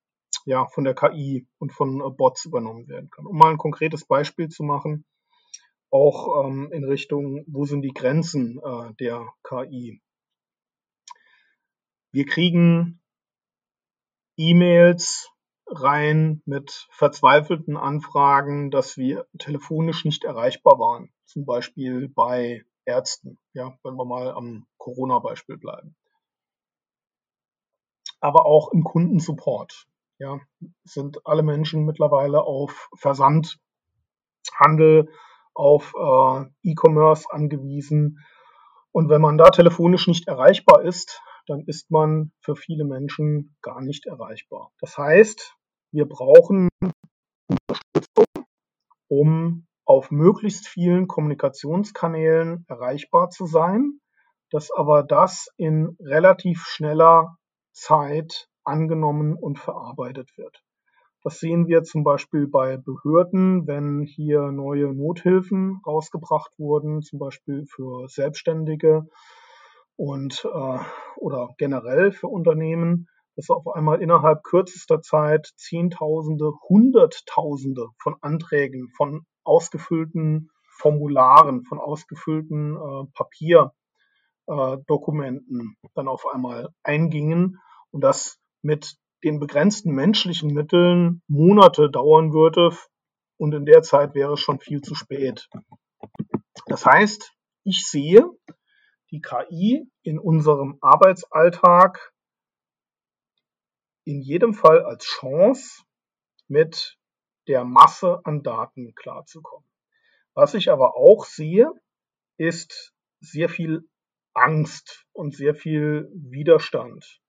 ja, 0.45 0.67
von 0.67 0.85
der 0.85 0.95
KI 0.95 1.47
und 1.59 1.73
von 1.73 2.01
äh, 2.01 2.11
Bots 2.11 2.45
übernommen 2.45 2.87
werden 2.89 3.11
können. 3.11 3.27
Um 3.27 3.39
mal 3.39 3.51
ein 3.51 3.59
konkretes 3.59 4.07
Beispiel 4.07 4.49
zu 4.49 4.63
machen, 4.63 5.05
auch 5.97 6.45
ähm, 6.45 6.71
in 6.73 6.85
Richtung, 6.85 7.45
wo 7.49 7.65
sind 7.65 7.83
die 7.83 7.95
Grenzen 7.95 8.61
äh, 8.63 8.95
der 9.01 9.27
KI? 9.43 10.01
Wir 12.13 12.27
kriegen 12.27 13.01
E-Mails 14.37 15.31
rein 15.67 16.43
mit 16.45 16.87
verzweifelten 16.91 17.77
Anfragen, 17.77 18.71
dass 18.71 18.97
wir 18.97 19.27
telefonisch 19.39 20.05
nicht 20.05 20.25
erreichbar 20.25 20.79
waren. 20.79 21.13
Zum 21.25 21.45
Beispiel 21.45 22.09
bei 22.09 22.65
Ärzten, 22.85 23.39
ja, 23.53 23.77
wenn 23.83 23.97
wir 23.97 24.05
mal 24.05 24.31
am 24.31 24.67
Corona-Beispiel 24.79 25.57
bleiben. 25.57 25.97
Aber 28.21 28.47
auch 28.47 28.73
im 28.73 28.85
Kundensupport, 28.85 29.89
ja, 30.19 30.39
sind 30.85 31.27
alle 31.27 31.43
Menschen 31.43 31.85
mittlerweile 31.85 32.43
auf 32.43 32.89
Versandhandel, 32.95 35.11
auf 35.57 35.95
äh, 35.95 36.45
E-Commerce 36.63 37.27
angewiesen. 37.31 38.25
Und 38.93 39.09
wenn 39.09 39.21
man 39.21 39.39
da 39.39 39.51
telefonisch 39.51 40.07
nicht 40.07 40.29
erreichbar 40.29 40.83
ist, 40.83 41.21
dann 41.47 41.61
ist 41.67 41.91
man 41.91 42.33
für 42.41 42.57
viele 42.57 42.85
Menschen 42.85 43.57
gar 43.63 43.81
nicht 43.81 44.07
erreichbar. 44.07 44.73
Das 44.81 44.97
heißt, 44.99 45.57
wir 45.93 46.07
brauchen 46.07 46.69
Unterstützung, 47.49 48.47
um 49.09 49.67
auf 49.85 50.11
möglichst 50.11 50.67
vielen 50.67 51.07
Kommunikationskanälen 51.07 52.65
erreichbar 52.69 53.31
zu 53.31 53.47
sein, 53.47 54.01
dass 54.51 54.71
aber 54.71 55.03
das 55.03 55.49
in 55.57 55.97
relativ 56.01 56.65
schneller 56.67 57.37
Zeit 57.73 58.49
angenommen 58.65 59.37
und 59.37 59.59
verarbeitet 59.59 60.37
wird. 60.37 60.66
Das 61.27 61.41
sehen 61.41 61.67
wir 61.67 61.83
zum 61.83 62.05
Beispiel 62.05 62.47
bei 62.47 62.77
Behörden, 62.77 63.67
wenn 63.67 64.03
hier 64.03 64.53
neue 64.53 64.95
Nothilfen 64.95 65.81
rausgebracht 65.85 66.53
wurden, 66.57 67.03
zum 67.03 67.19
Beispiel 67.19 67.67
für 67.67 68.09
Selbstständige 68.09 69.09
und 69.97 70.45
äh, 70.45 70.79
oder 71.17 71.53
generell 71.59 72.13
für 72.13 72.29
Unternehmen, 72.29 73.09
dass 73.35 73.51
auf 73.51 73.67
einmal 73.75 74.01
innerhalb 74.03 74.45
kürzester 74.45 75.03
Zeit 75.03 75.51
Zehntausende, 75.57 76.53
Hunderttausende 76.69 77.89
von 77.99 78.15
Anträgen, 78.21 78.89
von 78.97 79.27
ausgefüllten 79.43 80.53
Formularen, 80.79 81.65
von 81.65 81.81
ausgefüllten 81.81 82.77
äh, 82.77 83.07
Papierdokumenten 84.47 85.77
äh, 85.83 85.89
dann 85.97 86.07
auf 86.07 86.25
einmal 86.33 86.69
eingingen 86.85 87.59
und 87.91 88.03
das 88.03 88.39
mit 88.63 88.97
den 89.27 89.41
begrenzten 89.41 89.93
menschlichen 89.93 90.55
Mitteln 90.55 91.21
Monate 91.27 91.91
dauern 91.91 92.33
würde 92.33 92.77
und 93.37 93.53
in 93.55 93.67
der 93.67 93.83
Zeit 93.83 94.15
wäre 94.15 94.35
es 94.35 94.41
schon 94.41 94.61
viel 94.61 94.83
zu 94.83 94.95
spät. 94.95 95.49
Das 96.67 96.87
heißt, 96.87 97.33
ich 97.65 97.89
sehe 97.89 98.25
die 99.11 99.21
KI 99.21 99.91
in 100.03 100.21
unserem 100.21 100.79
Arbeitsalltag 100.81 102.13
in 104.05 104.23
jedem 104.23 104.55
Fall 104.55 104.85
als 104.85 105.05
Chance, 105.05 105.83
mit 106.47 106.97
der 107.49 107.65
Masse 107.65 108.21
an 108.23 108.45
Daten 108.45 108.95
klarzukommen. 108.95 109.69
Was 110.35 110.55
ich 110.55 110.71
aber 110.71 110.95
auch 110.95 111.25
sehe, 111.25 111.69
ist 112.37 112.95
sehr 113.19 113.49
viel 113.49 113.89
Angst 114.35 115.05
und 115.13 115.35
sehr 115.35 115.57
viel 115.57 116.09
Widerstand. 116.15 117.21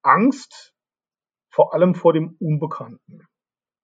Angst 0.00 0.74
vor 1.56 1.72
allem 1.72 1.94
vor 1.94 2.12
dem 2.12 2.36
Unbekannten. 2.38 3.26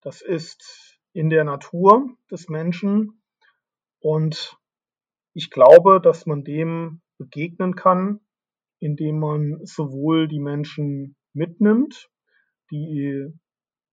Das 0.03 0.21
ist 0.21 0.99
in 1.15 1.31
der 1.31 1.43
Natur 1.45 2.07
des 2.31 2.51
Menschen 2.51 3.23
und 3.99 4.59
ich 5.33 5.51
glaube, 5.51 5.99
dass 5.99 6.27
man 6.27 6.45
dem 6.45 7.01
begegnen 7.17 7.75
kann, 7.75 8.21
indem 8.79 9.19
man 9.19 9.65
sowohl 9.65 10.29
die 10.29 10.39
Menschen 10.39 11.17
mitnimmt, 11.33 12.11
die 12.71 13.33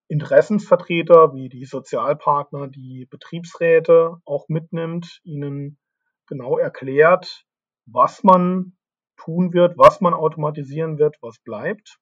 Interessensvertreter 0.10 1.34
wie 1.34 1.48
die 1.48 1.64
Sozialpartner, 1.64 2.68
die 2.68 3.08
Betriebsräte 3.10 4.18
auch 4.26 4.50
mitnimmt, 4.50 5.22
ihnen 5.24 5.78
genau 6.28 6.58
erklärt, 6.58 7.46
was 7.86 8.26
man 8.26 8.78
tun 9.16 9.54
wird, 9.54 9.78
was 9.78 10.02
man 10.02 10.14
automatisieren 10.14 10.98
wird, 10.98 11.16
was 11.22 11.40
bleibt 11.40 11.98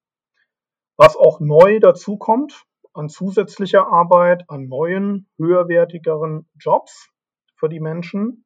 was 0.97 1.15
auch 1.15 1.39
neu 1.39 1.79
dazukommt 1.79 2.65
an 2.93 3.09
zusätzlicher 3.09 3.87
Arbeit, 3.87 4.49
an 4.49 4.67
neuen, 4.67 5.29
höherwertigeren 5.37 6.49
Jobs 6.59 7.09
für 7.55 7.69
die 7.69 7.79
Menschen 7.79 8.45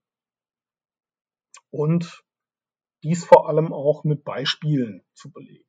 und 1.70 2.24
dies 3.04 3.26
vor 3.26 3.48
allem 3.48 3.74
auch 3.74 4.04
mit 4.04 4.24
Beispielen 4.24 5.04
zu 5.14 5.32
belegen. 5.32 5.66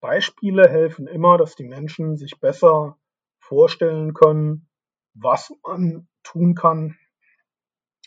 Beispiele 0.00 0.68
helfen 0.68 1.06
immer, 1.06 1.36
dass 1.36 1.56
die 1.56 1.64
Menschen 1.64 2.16
sich 2.16 2.38
besser 2.40 2.96
vorstellen 3.40 4.14
können, 4.14 4.68
was 5.14 5.52
man 5.64 6.08
tun 6.22 6.54
kann 6.54 6.96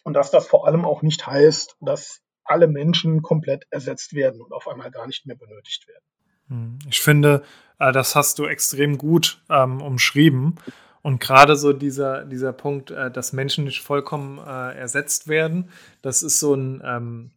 und 0.03 0.13
dass 0.13 0.31
das 0.31 0.47
vor 0.47 0.65
allem 0.65 0.85
auch 0.85 1.01
nicht 1.01 1.27
heißt, 1.27 1.77
dass 1.81 2.21
alle 2.43 2.67
Menschen 2.67 3.21
komplett 3.21 3.65
ersetzt 3.69 4.13
werden 4.13 4.41
und 4.41 4.53
auf 4.53 4.67
einmal 4.67 4.91
gar 4.91 5.07
nicht 5.07 5.25
mehr 5.25 5.35
benötigt 5.35 5.87
werden. 5.87 6.05
Hm, 6.49 6.79
ich 6.89 7.01
finde, 7.01 7.43
äh, 7.79 7.91
das 7.91 8.15
hast 8.15 8.39
du 8.39 8.45
extrem 8.45 8.97
gut 8.97 9.41
ähm, 9.49 9.81
umschrieben. 9.81 10.55
Und 11.01 11.19
gerade 11.19 11.55
so 11.55 11.71
dieser, 11.71 12.25
dieser 12.25 12.51
Punkt, 12.51 12.91
äh, 12.91 13.11
dass 13.11 13.33
Menschen 13.33 13.65
nicht 13.65 13.81
vollkommen 13.81 14.39
äh, 14.39 14.75
ersetzt 14.75 15.27
werden, 15.27 15.69
das 16.01 16.23
ist 16.23 16.39
so 16.39 16.55
ein, 16.55 16.81
ähm, 16.83 17.31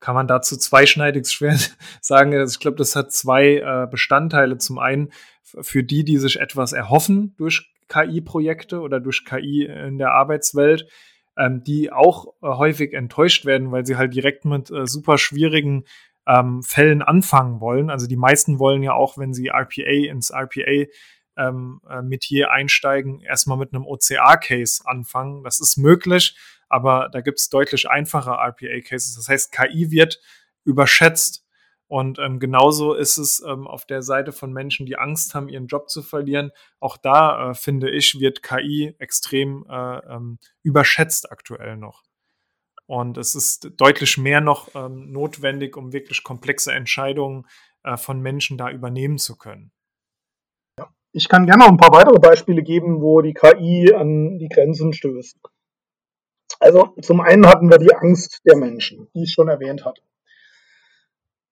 kann 0.00 0.14
man 0.14 0.26
dazu 0.26 0.56
zweischneidiges 0.56 1.32
Schwert 1.32 1.76
sagen. 2.00 2.34
Also 2.34 2.54
ich 2.54 2.60
glaube, 2.60 2.76
das 2.76 2.96
hat 2.96 3.12
zwei 3.12 3.58
äh, 3.58 3.86
Bestandteile. 3.90 4.58
Zum 4.58 4.78
einen 4.78 5.10
für 5.42 5.84
die, 5.84 6.04
die 6.04 6.18
sich 6.18 6.40
etwas 6.40 6.72
erhoffen 6.72 7.34
durch 7.36 7.70
KI-Projekte 7.88 8.80
oder 8.80 8.98
durch 9.00 9.24
KI 9.24 9.64
in 9.64 9.98
der 9.98 10.12
Arbeitswelt, 10.12 10.86
ähm, 11.36 11.62
die 11.62 11.92
auch 11.92 12.34
äh, 12.42 12.48
häufig 12.48 12.92
enttäuscht 12.94 13.44
werden, 13.44 13.70
weil 13.72 13.86
sie 13.86 13.96
halt 13.96 14.14
direkt 14.14 14.44
mit 14.44 14.70
äh, 14.70 14.86
super 14.86 15.18
schwierigen 15.18 15.84
ähm, 16.26 16.62
Fällen 16.62 17.02
anfangen 17.02 17.60
wollen. 17.60 17.90
Also 17.90 18.06
die 18.06 18.16
meisten 18.16 18.58
wollen 18.58 18.82
ja 18.82 18.94
auch, 18.94 19.18
wenn 19.18 19.34
sie 19.34 19.48
RPA 19.48 20.08
ins 20.08 20.30
RPA 20.30 20.86
ähm, 21.36 21.80
äh, 21.88 22.02
Metier 22.02 22.50
einsteigen, 22.50 23.20
erstmal 23.20 23.58
mit 23.58 23.72
einem 23.72 23.86
OCR-Case 23.86 24.82
anfangen. 24.84 25.42
Das 25.44 25.60
ist 25.60 25.76
möglich, 25.76 26.36
aber 26.68 27.08
da 27.12 27.20
gibt 27.20 27.38
es 27.38 27.48
deutlich 27.48 27.88
einfache 27.88 28.30
RPA-Cases. 28.30 29.16
Das 29.16 29.28
heißt, 29.28 29.52
KI 29.52 29.90
wird 29.90 30.20
überschätzt. 30.64 31.42
Und 31.86 32.18
ähm, 32.18 32.40
genauso 32.40 32.94
ist 32.94 33.18
es 33.18 33.42
ähm, 33.46 33.66
auf 33.66 33.84
der 33.84 34.02
Seite 34.02 34.32
von 34.32 34.52
Menschen, 34.52 34.86
die 34.86 34.96
Angst 34.96 35.34
haben, 35.34 35.48
ihren 35.48 35.66
Job 35.66 35.90
zu 35.90 36.02
verlieren. 36.02 36.50
Auch 36.80 36.96
da, 36.96 37.50
äh, 37.50 37.54
finde 37.54 37.90
ich, 37.90 38.18
wird 38.18 38.42
KI 38.42 38.94
extrem 38.98 39.66
äh, 39.68 39.98
ähm, 39.98 40.38
überschätzt 40.62 41.30
aktuell 41.30 41.76
noch. 41.76 42.02
Und 42.86 43.16
es 43.16 43.34
ist 43.34 43.70
deutlich 43.76 44.18
mehr 44.18 44.40
noch 44.40 44.74
ähm, 44.74 45.10
notwendig, 45.10 45.76
um 45.76 45.92
wirklich 45.92 46.22
komplexe 46.22 46.72
Entscheidungen 46.72 47.46
äh, 47.82 47.96
von 47.96 48.20
Menschen 48.20 48.58
da 48.58 48.70
übernehmen 48.70 49.18
zu 49.18 49.36
können. 49.36 49.72
Ich 51.12 51.28
kann 51.28 51.46
gerne 51.46 51.64
noch 51.64 51.70
ein 51.70 51.76
paar 51.76 51.92
weitere 51.92 52.18
Beispiele 52.18 52.62
geben, 52.62 53.00
wo 53.00 53.20
die 53.22 53.34
KI 53.34 53.94
an 53.94 54.38
die 54.38 54.48
Grenzen 54.48 54.92
stößt. 54.92 55.38
Also 56.58 56.94
zum 57.00 57.20
einen 57.20 57.46
hatten 57.46 57.70
wir 57.70 57.78
die 57.78 57.94
Angst 57.94 58.40
der 58.44 58.56
Menschen, 58.56 59.08
die 59.14 59.22
ich 59.22 59.32
schon 59.32 59.48
erwähnt 59.48 59.84
hatte. 59.84 60.02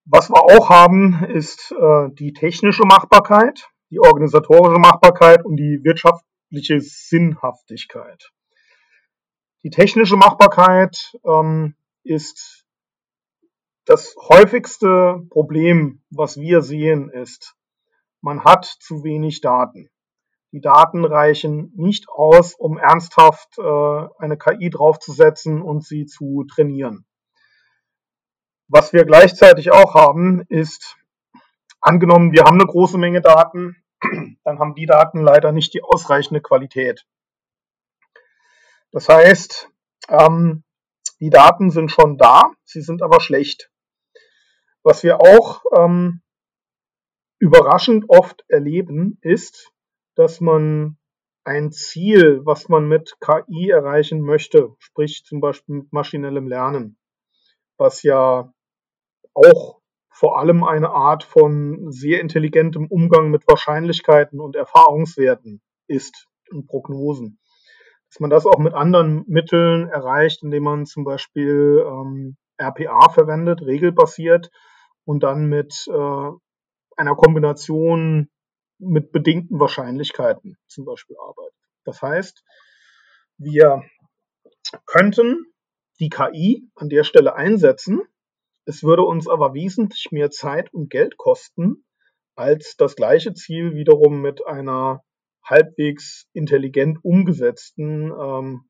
Was 0.04 0.30
wir 0.30 0.42
auch 0.42 0.68
haben, 0.68 1.24
ist 1.24 1.72
äh, 1.72 2.08
die 2.10 2.32
technische 2.32 2.82
Machbarkeit, 2.84 3.68
die 3.90 4.00
organisatorische 4.00 4.80
Machbarkeit 4.80 5.44
und 5.44 5.56
die 5.56 5.80
wirtschaftliche 5.84 6.80
Sinnhaftigkeit. 6.80 8.32
Die 9.64 9.70
technische 9.70 10.16
Machbarkeit 10.16 11.16
ähm, 11.24 11.76
ist 12.02 12.66
das 13.84 14.14
häufigste 14.28 15.24
Problem, 15.30 16.02
was 16.10 16.36
wir 16.36 16.62
sehen, 16.62 17.10
ist, 17.10 17.54
man 18.20 18.44
hat 18.44 18.64
zu 18.64 19.04
wenig 19.04 19.40
Daten. 19.40 19.88
Die 20.52 20.60
Daten 20.60 21.04
reichen 21.04 21.72
nicht 21.76 22.08
aus, 22.08 22.54
um 22.54 22.76
ernsthaft 22.76 23.58
äh, 23.58 24.08
eine 24.18 24.36
KI 24.36 24.68
draufzusetzen 24.68 25.62
und 25.62 25.84
sie 25.84 26.06
zu 26.06 26.44
trainieren. 26.44 27.06
Was 28.68 28.92
wir 28.92 29.04
gleichzeitig 29.04 29.72
auch 29.72 29.94
haben, 29.94 30.42
ist, 30.48 30.96
angenommen, 31.80 32.32
wir 32.32 32.44
haben 32.44 32.60
eine 32.60 32.66
große 32.66 32.98
Menge 32.98 33.20
Daten, 33.20 33.76
dann 34.44 34.58
haben 34.58 34.74
die 34.74 34.86
Daten 34.86 35.22
leider 35.22 35.52
nicht 35.52 35.72
die 35.74 35.82
ausreichende 35.82 36.40
Qualität. 36.40 37.06
Das 38.92 39.08
heißt, 39.08 39.70
ähm, 40.08 40.64
die 41.18 41.30
Daten 41.30 41.70
sind 41.70 41.90
schon 41.90 42.18
da, 42.18 42.52
sie 42.64 42.82
sind 42.82 43.02
aber 43.02 43.20
schlecht. 43.20 43.70
Was 44.82 45.02
wir 45.02 45.20
auch 45.20 45.62
ähm, 45.74 46.20
überraschend 47.38 48.04
oft 48.08 48.44
erleben, 48.48 49.18
ist, 49.22 49.72
dass 50.14 50.40
man 50.40 50.98
ein 51.44 51.72
Ziel, 51.72 52.42
was 52.44 52.68
man 52.68 52.86
mit 52.86 53.16
KI 53.20 53.70
erreichen 53.70 54.20
möchte, 54.20 54.74
sprich 54.78 55.24
zum 55.24 55.40
Beispiel 55.40 55.76
mit 55.76 55.92
maschinellem 55.92 56.46
Lernen, 56.46 56.98
was 57.78 58.02
ja 58.02 58.52
auch 59.32 59.80
vor 60.10 60.38
allem 60.38 60.62
eine 60.62 60.90
Art 60.90 61.24
von 61.24 61.90
sehr 61.90 62.20
intelligentem 62.20 62.86
Umgang 62.86 63.30
mit 63.30 63.48
Wahrscheinlichkeiten 63.48 64.38
und 64.38 64.54
Erfahrungswerten 64.54 65.62
ist 65.86 66.28
und 66.50 66.66
Prognosen 66.66 67.40
dass 68.12 68.20
man 68.20 68.28
das 68.28 68.44
auch 68.44 68.58
mit 68.58 68.74
anderen 68.74 69.24
Mitteln 69.26 69.88
erreicht, 69.88 70.42
indem 70.42 70.64
man 70.64 70.84
zum 70.84 71.02
Beispiel 71.02 71.82
ähm, 71.86 72.36
RPA 72.58 73.08
verwendet, 73.08 73.62
regelbasiert 73.62 74.50
und 75.04 75.22
dann 75.22 75.46
mit 75.46 75.86
äh, 75.88 76.30
einer 76.96 77.16
Kombination 77.16 78.28
mit 78.78 79.12
bedingten 79.12 79.58
Wahrscheinlichkeiten 79.58 80.58
zum 80.66 80.84
Beispiel 80.84 81.16
arbeitet. 81.16 81.56
Das 81.84 82.02
heißt, 82.02 82.44
wir 83.38 83.82
könnten 84.84 85.46
die 85.98 86.10
KI 86.10 86.68
an 86.74 86.90
der 86.90 87.04
Stelle 87.04 87.34
einsetzen. 87.34 88.02
Es 88.66 88.82
würde 88.82 89.04
uns 89.04 89.26
aber 89.26 89.54
wesentlich 89.54 90.08
mehr 90.10 90.30
Zeit 90.30 90.70
und 90.74 90.90
Geld 90.90 91.16
kosten, 91.16 91.86
als 92.34 92.76
das 92.76 92.94
gleiche 92.94 93.32
Ziel 93.32 93.74
wiederum 93.74 94.20
mit 94.20 94.46
einer 94.46 95.02
halbwegs 95.44 96.28
intelligent 96.32 96.98
umgesetzten, 97.04 98.10
ähm, 98.10 98.64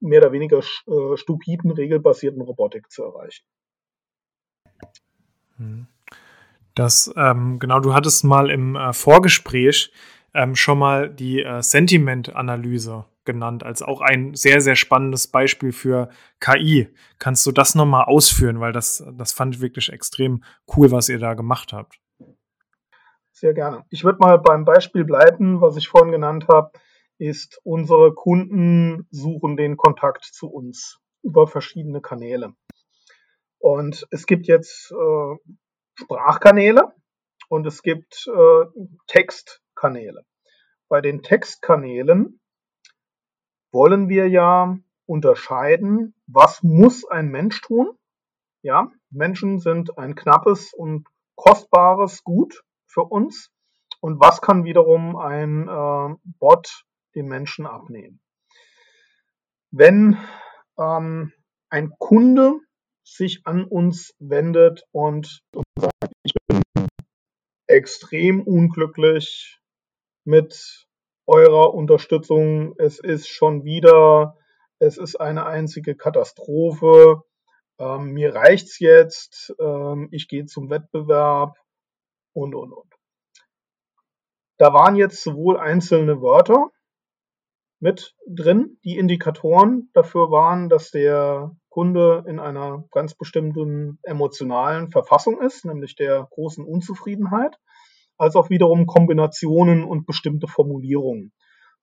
mehr 0.00 0.20
oder 0.20 0.32
weniger 0.32 0.58
äh, 0.58 1.16
stupiden, 1.16 1.70
regelbasierten 1.70 2.42
Robotik 2.42 2.90
zu 2.90 3.04
erreichen. 3.04 3.44
Hm. 5.56 5.86
Das, 6.74 7.12
ähm, 7.16 7.58
genau, 7.58 7.80
du 7.80 7.94
hattest 7.94 8.24
mal 8.24 8.50
im 8.50 8.76
äh, 8.76 8.92
Vorgespräch 8.92 9.92
ähm, 10.34 10.54
schon 10.54 10.78
mal 10.78 11.10
die 11.10 11.42
äh, 11.42 11.62
Sentiment-Analyse 11.62 13.04
genannt, 13.24 13.62
als 13.62 13.82
auch 13.82 14.00
ein 14.00 14.34
sehr, 14.34 14.60
sehr 14.60 14.76
spannendes 14.76 15.26
Beispiel 15.28 15.72
für 15.72 16.08
KI. 16.40 16.88
Kannst 17.18 17.46
du 17.46 17.52
das 17.52 17.74
nochmal 17.74 18.04
ausführen, 18.04 18.60
weil 18.60 18.72
das, 18.72 19.04
das 19.12 19.32
fand 19.32 19.56
ich 19.56 19.60
wirklich 19.60 19.92
extrem 19.92 20.42
cool, 20.76 20.90
was 20.90 21.08
ihr 21.08 21.18
da 21.18 21.34
gemacht 21.34 21.72
habt. 21.72 22.00
Sehr 23.42 23.54
gerne. 23.54 23.84
Ich 23.90 24.04
würde 24.04 24.20
mal 24.20 24.38
beim 24.38 24.64
Beispiel 24.64 25.04
bleiben, 25.04 25.60
was 25.60 25.76
ich 25.76 25.88
vorhin 25.88 26.12
genannt 26.12 26.46
habe, 26.46 26.70
ist, 27.18 27.60
unsere 27.64 28.14
Kunden 28.14 29.08
suchen 29.10 29.56
den 29.56 29.76
Kontakt 29.76 30.24
zu 30.24 30.46
uns 30.46 31.00
über 31.24 31.48
verschiedene 31.48 32.00
Kanäle. 32.00 32.54
Und 33.58 34.06
es 34.12 34.26
gibt 34.26 34.46
jetzt 34.46 34.92
äh, 34.92 35.54
Sprachkanäle 35.94 36.92
und 37.48 37.66
es 37.66 37.82
gibt 37.82 38.28
äh, 38.28 38.64
Textkanäle. 39.08 40.22
Bei 40.88 41.00
den 41.00 41.24
Textkanälen 41.24 42.40
wollen 43.72 44.08
wir 44.08 44.28
ja 44.28 44.78
unterscheiden, 45.04 46.14
was 46.28 46.62
muss 46.62 47.04
ein 47.04 47.26
Mensch 47.26 47.60
tun? 47.60 47.90
Ja, 48.62 48.92
Menschen 49.10 49.58
sind 49.58 49.98
ein 49.98 50.14
knappes 50.14 50.72
und 50.72 51.08
kostbares 51.34 52.22
Gut 52.22 52.62
für 52.92 53.04
uns? 53.04 53.50
Und 54.00 54.20
was 54.20 54.40
kann 54.40 54.64
wiederum 54.64 55.16
ein 55.16 55.68
äh, 55.68 56.14
Bot 56.38 56.84
den 57.14 57.28
Menschen 57.28 57.66
abnehmen. 57.66 58.20
Wenn 59.70 60.18
ähm, 60.78 61.32
ein 61.70 61.90
Kunde 61.98 62.58
sich 63.04 63.42
an 63.44 63.64
uns 63.64 64.14
wendet 64.18 64.84
und 64.92 65.42
sagt, 65.78 66.12
ich 66.22 66.34
bin 66.46 66.62
extrem 67.66 68.42
unglücklich 68.42 69.58
mit 70.24 70.86
eurer 71.26 71.74
Unterstützung, 71.74 72.74
es 72.78 72.98
ist 72.98 73.28
schon 73.28 73.64
wieder, 73.64 74.36
es 74.78 74.98
ist 74.98 75.16
eine 75.16 75.46
einzige 75.46 75.96
Katastrophe, 75.96 77.22
ähm, 77.78 78.12
mir 78.12 78.34
reicht's 78.34 78.78
jetzt, 78.78 79.54
ähm, 79.58 80.08
ich 80.10 80.28
gehe 80.28 80.46
zum 80.46 80.70
Wettbewerb, 80.70 81.56
und, 82.32 82.54
und, 82.54 82.72
und. 82.72 82.92
Da 84.58 84.72
waren 84.72 84.96
jetzt 84.96 85.22
sowohl 85.22 85.58
einzelne 85.58 86.20
Wörter 86.20 86.70
mit 87.80 88.14
drin, 88.28 88.78
die 88.84 88.96
Indikatoren 88.96 89.90
dafür 89.92 90.30
waren, 90.30 90.68
dass 90.68 90.90
der 90.90 91.56
Kunde 91.68 92.24
in 92.28 92.38
einer 92.38 92.84
ganz 92.92 93.14
bestimmten 93.14 93.98
emotionalen 94.02 94.90
Verfassung 94.90 95.40
ist, 95.40 95.64
nämlich 95.64 95.96
der 95.96 96.28
großen 96.30 96.64
Unzufriedenheit, 96.64 97.56
als 98.18 98.36
auch 98.36 98.50
wiederum 98.50 98.86
Kombinationen 98.86 99.82
und 99.82 100.06
bestimmte 100.06 100.46
Formulierungen. 100.46 101.32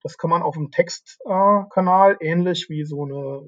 Das 0.02 0.18
kann 0.18 0.30
man 0.30 0.42
auf 0.42 0.56
dem 0.56 0.72
Textkanal 0.72 2.18
äh, 2.20 2.26
ähnlich 2.26 2.68
wie 2.70 2.86
so 2.86 3.04
eine, 3.04 3.42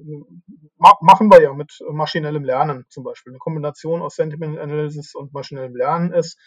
ma 0.76 0.98
machen 1.00 1.30
wir 1.30 1.40
ja 1.40 1.54
mit 1.54 1.78
maschinellem 1.90 2.44
Lernen 2.44 2.84
zum 2.90 3.04
Beispiel. 3.04 3.32
Eine 3.32 3.38
Kombination 3.38 4.02
aus 4.02 4.16
Sentiment 4.16 4.58
Analysis 4.58 5.14
und 5.14 5.32
maschinellem 5.32 5.74
Lernen 5.74 6.12
ist, 6.12 6.38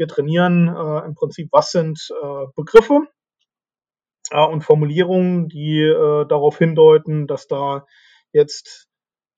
wir 0.00 0.08
trainieren 0.08 0.66
äh, 0.68 1.04
im 1.04 1.14
Prinzip, 1.14 1.50
was 1.52 1.70
sind 1.70 2.08
äh, 2.10 2.46
Begriffe 2.56 3.06
äh, 4.30 4.46
und 4.46 4.62
Formulierungen, 4.62 5.48
die 5.48 5.82
äh, 5.82 6.26
darauf 6.26 6.56
hindeuten, 6.56 7.26
dass 7.26 7.46
da 7.46 7.86
jetzt 8.32 8.88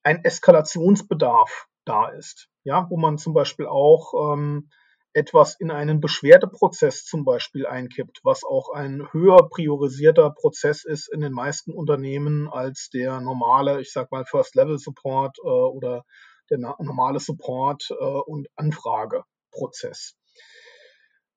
ein 0.04 0.24
Eskalationsbedarf 0.24 1.66
da 1.84 2.10
ist. 2.10 2.48
Ja, 2.62 2.86
wo 2.90 2.96
man 2.96 3.18
zum 3.18 3.34
Beispiel 3.34 3.66
auch 3.66 4.34
ähm, 4.34 4.70
etwas 5.14 5.56
in 5.58 5.72
einen 5.72 6.00
Beschwerdeprozess 6.00 7.04
zum 7.06 7.24
Beispiel 7.24 7.66
einkippt, 7.66 8.20
was 8.22 8.44
auch 8.44 8.70
ein 8.72 9.12
höher 9.12 9.48
priorisierter 9.50 10.30
Prozess 10.30 10.84
ist 10.84 11.12
in 11.12 11.20
den 11.20 11.32
meisten 11.32 11.72
Unternehmen 11.72 12.48
als 12.48 12.88
der 12.88 13.20
normale, 13.20 13.80
ich 13.80 13.92
sag 13.92 14.12
mal, 14.12 14.24
First-Level-Support 14.24 15.38
äh, 15.42 15.48
oder 15.48 16.04
der 16.50 16.58
normale 16.58 17.18
Support 17.18 17.88
äh, 17.90 17.94
und 18.04 18.46
Anfrageprozess. 18.54 20.14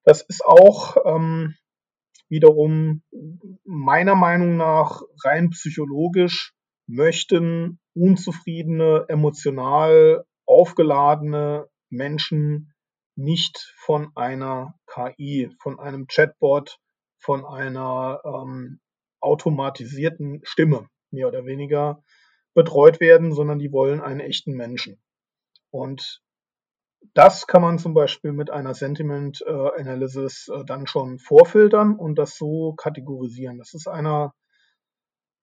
Das 0.06 0.22
ist 0.22 0.46
auch 0.46 0.98
ähm, 1.06 1.56
wiederum 2.30 3.02
meiner 3.64 4.16
Meinung 4.16 4.58
nach 4.58 5.02
rein 5.24 5.50
psychologisch 5.50 6.54
möchten 6.88 7.80
unzufriedene, 7.94 9.06
emotional 9.08 10.26
aufgeladene 10.46 11.68
Menschen 11.90 12.74
nicht 13.16 13.74
von 13.78 14.12
einer 14.16 14.76
KI, 14.88 15.50
von 15.60 15.80
einem 15.80 16.08
Chatbot 16.08 16.78
von 17.18 17.44
einer 17.44 18.22
ähm, 18.24 18.80
automatisierten 19.20 20.42
Stimme 20.44 20.88
mehr 21.10 21.28
oder 21.28 21.46
weniger 21.46 22.04
betreut 22.54 23.00
werden, 23.00 23.34
sondern 23.34 23.58
die 23.58 23.72
wollen 23.72 24.02
einen 24.02 24.20
echten 24.20 24.54
Menschen. 24.54 25.02
Und 25.72 26.22
das 27.14 27.48
kann 27.48 27.62
man 27.62 27.78
zum 27.80 27.94
Beispiel 27.94 28.32
mit 28.32 28.50
einer 28.50 28.74
Sentiment 28.74 29.44
äh, 29.46 29.52
Analysis 29.52 30.50
äh, 30.50 30.64
dann 30.66 30.88
schon 30.88 31.20
vorfiltern 31.20 31.96
und 31.96 32.18
das 32.18 32.38
so 32.38 32.74
kategorisieren. 32.74 33.58
Das 33.58 33.74
ist 33.74 33.88
einer 33.88 34.34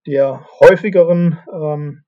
der 0.07 0.47
häufigeren 0.61 1.39
ähm, 1.53 2.05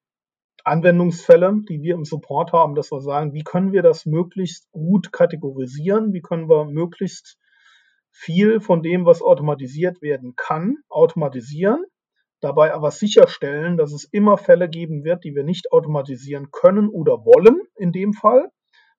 Anwendungsfälle, 0.65 1.61
die 1.69 1.83
wir 1.83 1.95
im 1.95 2.05
Support 2.05 2.53
haben, 2.53 2.75
dass 2.75 2.91
wir 2.91 3.01
sagen, 3.01 3.35
wie 3.35 3.45
können 3.45 3.73
wir 3.73 3.83
das 3.83 4.07
möglichst 4.07 4.71
gut 4.73 5.13
kategorisieren, 5.13 6.13
wie 6.13 6.23
können 6.23 6.49
wir 6.49 6.65
möglichst 6.65 7.37
viel 8.11 8.61
von 8.61 8.83
dem, 8.83 9.05
was 9.05 9.23
automatisiert 9.23 10.01
werden 10.01 10.35
kann, 10.37 10.79
automatisieren, 10.89 11.85
dabei 12.41 12.73
aber 12.73 12.91
sicherstellen, 12.91 13.77
dass 13.77 13.93
es 13.93 14.05
immer 14.05 14.39
Fälle 14.39 14.69
geben 14.69 15.05
wird, 15.05 15.25
die 15.25 15.35
wir 15.35 15.45
nicht 15.45 15.73
automatisieren 15.73 16.51
können 16.51 16.89
oder 16.89 17.25
wollen 17.25 17.61
in 17.77 17.93
dem 17.93 18.13
Fall, 18.13 18.51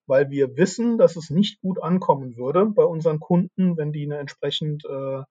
weil 0.08 0.30
wir 0.30 0.58
wissen, 0.58 0.98
dass 0.98 1.15
es 1.15 1.30
nicht 1.30 1.62
gut 1.62 1.82
ankommen 1.82 2.38
würde 2.38 2.65
bei 2.65 2.84
unseren 2.84 3.20
Kunden, 3.20 3.78
wenn 3.78 3.91
die 3.91 4.04
eine 4.04 4.18
entsprechend 4.18 4.86
äh, 4.86 5.24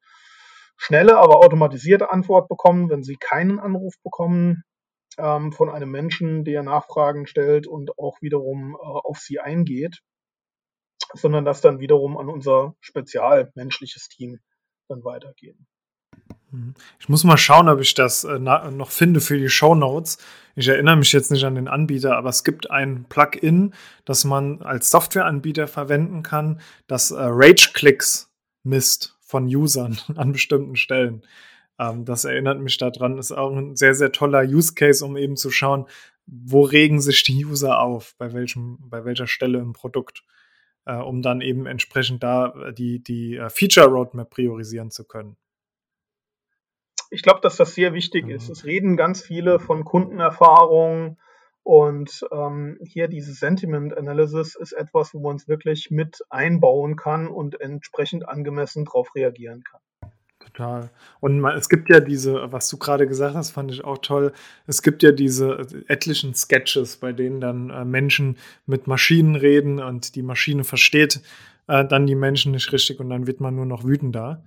schnelle, 0.77 1.19
aber 1.19 1.37
automatisierte 1.37 2.11
Antwort 2.11 2.49
bekommen, 2.49 2.91
wenn 2.91 3.03
sie 3.03 3.17
keinen 3.17 3.59
Anruf 3.59 3.95
bekommen 4.03 4.65
ähm, 5.19 5.53
von 5.53 5.71
einem 5.71 5.91
Menschen, 5.91 6.45
der 6.45 6.63
Nachfragen 6.63 7.27
stellt 7.27 7.67
und 7.67 7.99
auch 7.99 8.21
wiederum 8.21 8.75
äh, 8.75 8.79
auf 8.79 9.19
sie 9.19 9.41
eingeht, 9.41 10.01
sondern 11.13 11.45
das 11.45 11.61
dann 11.61 11.81
wiederum 11.81 12.17
an 12.17 12.29
unser 12.29 12.75
spezialmenschliches 12.81 14.09
Team 14.09 14.41
dann 14.89 15.05
weitergehen. 15.05 15.67
Mhm. 16.55 16.75
Ich 17.01 17.09
muss 17.09 17.25
mal 17.25 17.37
schauen, 17.37 17.69
ob 17.69 17.81
ich 17.81 17.95
das 17.95 18.25
äh, 18.25 18.39
noch 18.39 18.91
finde 18.91 19.21
für 19.21 19.39
die 19.39 19.49
Show 19.49 19.75
Notes. 19.75 20.19
Ich 20.55 20.69
erinnere 20.69 20.97
mich 20.97 21.13
jetzt 21.13 21.33
nicht 21.33 21.45
an 21.45 21.57
den 21.57 21.69
Anbieter, 21.69 22.17
aber 22.17 22.29
es 22.29 22.45
gibt 22.45 22.71
ein 22.71 23.07
Plugin, 23.09 23.75
das 24.05 24.25
man 24.25 24.63
als 24.63 24.91
Softwareanbieter 24.91 25.67
verwenden 25.67 26.23
kann, 26.23 26.61
das 26.87 27.11
äh, 27.11 27.17
Rage-Clicks 27.19 28.31
misst 28.63 29.19
von 29.21 29.47
Usern 29.47 29.99
an 30.17 30.33
bestimmten 30.33 30.77
Stellen. 30.77 31.23
Ähm, 31.79 32.05
das 32.05 32.25
erinnert 32.25 32.61
mich 32.61 32.79
daran, 32.79 33.19
ist 33.19 33.33
auch 33.33 33.55
ein 33.55 33.75
sehr, 33.77 33.95
sehr 33.95 34.13
toller 34.13 34.45
Use 34.45 34.75
Case, 34.75 35.05
um 35.05 35.17
eben 35.17 35.37
zu 35.37 35.51
schauen, 35.51 35.87
wo 36.27 36.63
regen 36.63 37.01
sich 37.01 37.25
die 37.25 37.45
User 37.45 37.81
auf, 37.81 38.15
bei, 38.17 38.33
welchem, 38.33 38.79
bei 38.89 39.05
welcher 39.05 39.27
Stelle 39.27 39.59
im 39.59 39.73
Produkt, 39.73 40.23
äh, 40.87 40.95
um 40.95 41.21
dann 41.21 41.41
eben 41.41 41.67
entsprechend 41.67 42.23
da 42.23 42.71
die, 42.71 43.03
die 43.03 43.37
äh, 43.37 43.51
Feature 43.51 43.89
Roadmap 43.89 44.31
priorisieren 44.31 44.93
zu 44.93 45.05
können 45.05 45.37
ich 47.15 47.23
glaube, 47.23 47.41
dass 47.41 47.57
das 47.57 47.75
sehr 47.75 47.95
wichtig 47.95 48.29
ist. 48.29 48.49
Mhm. 48.49 48.53
Es 48.53 48.65
reden 48.65 48.97
ganz 48.97 49.23
viele 49.23 49.61
von 49.61 49.85
Kundenerfahrungen 49.85 51.17
und 51.63 52.27
ähm, 52.31 52.79
hier 52.83 53.09
diese 53.09 53.33
Sentiment 53.33 53.97
Analysis 53.97 54.55
ist 54.55 54.73
etwas, 54.73 55.15
wo 55.15 55.21
man 55.21 55.37
es 55.37 55.49
wirklich 55.49 55.91
mit 55.91 56.21
einbauen 56.29 56.97
kann 56.97 57.29
und 57.29 57.61
entsprechend 57.61 58.29
angemessen 58.29 58.85
darauf 58.85 59.15
reagieren 59.15 59.63
kann. 59.65 59.81
Total. 60.41 60.91
Und 61.21 61.41
man, 61.41 61.57
es 61.57 61.71
gibt 61.71 61.89
ja 61.89 62.01
diese, 62.01 62.53
was 62.53 62.69
du 62.69 62.77
gerade 62.77 63.07
gesagt 63.07 63.35
hast, 63.35 63.53
fand 63.53 63.73
ich 63.73 63.83
auch 63.83 63.99
toll. 63.99 64.33
Es 64.67 64.83
gibt 64.83 65.03
ja 65.03 65.11
diese 65.11 65.67
etlichen 65.89 66.35
Sketches, 66.35 66.99
bei 66.99 67.13
denen 67.13 67.41
dann 67.41 67.71
äh, 67.71 67.85
Menschen 67.85 68.37
mit 68.67 68.87
Maschinen 68.87 69.37
reden 69.37 69.81
und 69.81 70.17
die 70.17 70.23
Maschine 70.23 70.65
versteht 70.65 71.23
äh, 71.67 71.85
dann 71.87 72.07
die 72.07 72.15
Menschen 72.15 72.53
nicht 72.53 72.73
richtig 72.73 73.01
und 73.01 73.09
dann 73.09 73.27
wird 73.27 73.41
man 73.41 73.55
nur 73.55 73.67
noch 73.67 73.85
wütender. 73.85 74.45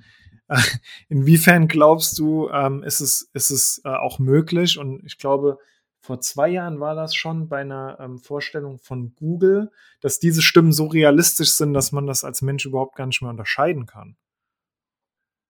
Inwiefern 1.10 1.68
glaubst 1.68 2.18
du, 2.20 2.50
ähm, 2.50 2.84
ist 2.84 3.00
es, 3.00 3.30
ist 3.34 3.50
es 3.50 3.82
äh, 3.84 3.90
auch 3.90 4.20
möglich? 4.20 4.78
Und 4.78 5.06
ich 5.06 5.18
glaube, 5.18 5.60
vor 6.00 6.22
zwei 6.22 6.48
Jahren 6.48 6.80
war 6.80 6.96
das 6.96 7.16
schon 7.16 7.50
bei 7.50 7.62
einer 7.62 8.00
ähm, 8.00 8.18
Vorstellung 8.18 8.80
von 8.80 9.14
Google, 9.16 9.72
dass 10.00 10.20
diese 10.20 10.42
Stimmen 10.42 10.72
so 10.72 10.86
realistisch 10.86 11.52
sind, 11.52 11.74
dass 11.74 11.92
man 11.92 12.08
das 12.08 12.24
als 12.24 12.42
Mensch 12.42 12.66
überhaupt 12.66 12.96
gar 12.96 13.08
nicht 13.08 13.22
mehr 13.22 13.32
unterscheiden 13.32 13.86
kann. 13.86 14.16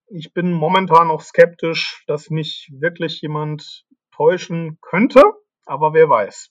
Ich 0.08 0.32
bin 0.32 0.52
momentan 0.52 1.08
noch 1.08 1.20
skeptisch, 1.20 2.02
dass 2.06 2.30
mich 2.30 2.72
wirklich 2.72 3.20
jemand 3.20 3.84
täuschen 4.10 4.78
könnte, 4.80 5.22
aber 5.66 5.92
wer 5.92 6.08
weiß. 6.08 6.50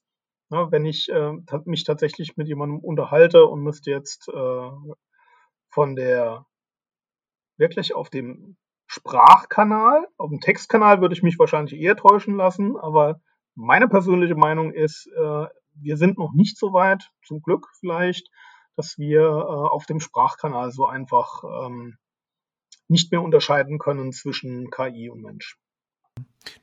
Ja, 0.52 0.72
wenn 0.72 0.86
ich 0.86 1.10
äh, 1.10 1.34
mich 1.66 1.84
tatsächlich 1.84 2.38
mit 2.38 2.48
jemandem 2.48 2.80
unterhalte 2.80 3.46
und 3.46 3.62
müsste 3.62 3.92
jetzt 3.92 4.30
äh, 4.30 4.70
von 5.70 5.96
der 5.96 6.46
wirklich 7.58 7.96
auf 7.96 8.10
dem 8.10 8.58
Sprachkanal, 8.88 10.08
auf 10.18 10.30
dem 10.30 10.40
Textkanal 10.40 11.02
würde 11.02 11.14
ich 11.14 11.24
mich 11.24 11.38
wahrscheinlich 11.38 11.80
eher 11.80 11.96
täuschen 11.98 12.36
lassen, 12.36 12.78
aber 12.78 13.20
meine 13.56 13.88
persönliche 13.88 14.36
Meinung 14.36 14.72
ist, 14.72 15.08
äh, 15.08 15.46
wir 15.80 15.98
sind 15.98 16.18
noch 16.18 16.34
nicht 16.34 16.58
so 16.58 16.74
weit, 16.74 17.10
zum 17.26 17.42
Glück 17.42 17.68
vielleicht, 17.80 18.30
dass 18.76 18.98
wir 18.98 19.22
äh, 19.22 19.24
auf 19.24 19.86
dem 19.86 20.00
Sprachkanal 20.00 20.72
so 20.72 20.88
einfach 20.88 21.44
ähm, 21.66 21.98
nicht 22.88 23.12
mehr 23.12 23.22
unterscheiden 23.22 23.80
können 23.80 24.14
zwischen 24.14 24.70
KI 24.70 25.10
und 25.10 25.22
Mensch. 25.22 25.58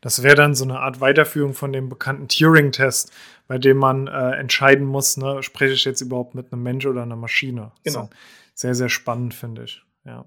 Das 0.00 0.22
wäre 0.22 0.34
dann 0.34 0.54
so 0.54 0.64
eine 0.64 0.80
Art 0.80 1.00
Weiterführung 1.00 1.52
von 1.52 1.72
dem 1.72 1.88
bekannten 1.88 2.28
Turing-Test, 2.28 3.12
bei 3.46 3.58
dem 3.58 3.76
man 3.76 4.06
äh, 4.06 4.30
entscheiden 4.36 4.86
muss, 4.86 5.16
ne, 5.16 5.42
spreche 5.42 5.74
ich 5.74 5.84
jetzt 5.84 6.00
überhaupt 6.00 6.34
mit 6.34 6.52
einem 6.52 6.62
Mensch 6.62 6.86
oder 6.86 7.02
einer 7.02 7.16
Maschine. 7.16 7.72
Genau. 7.84 8.08
Sehr, 8.54 8.74
sehr 8.74 8.88
spannend, 8.88 9.34
finde 9.34 9.64
ich. 9.64 9.84
Ja. 10.04 10.26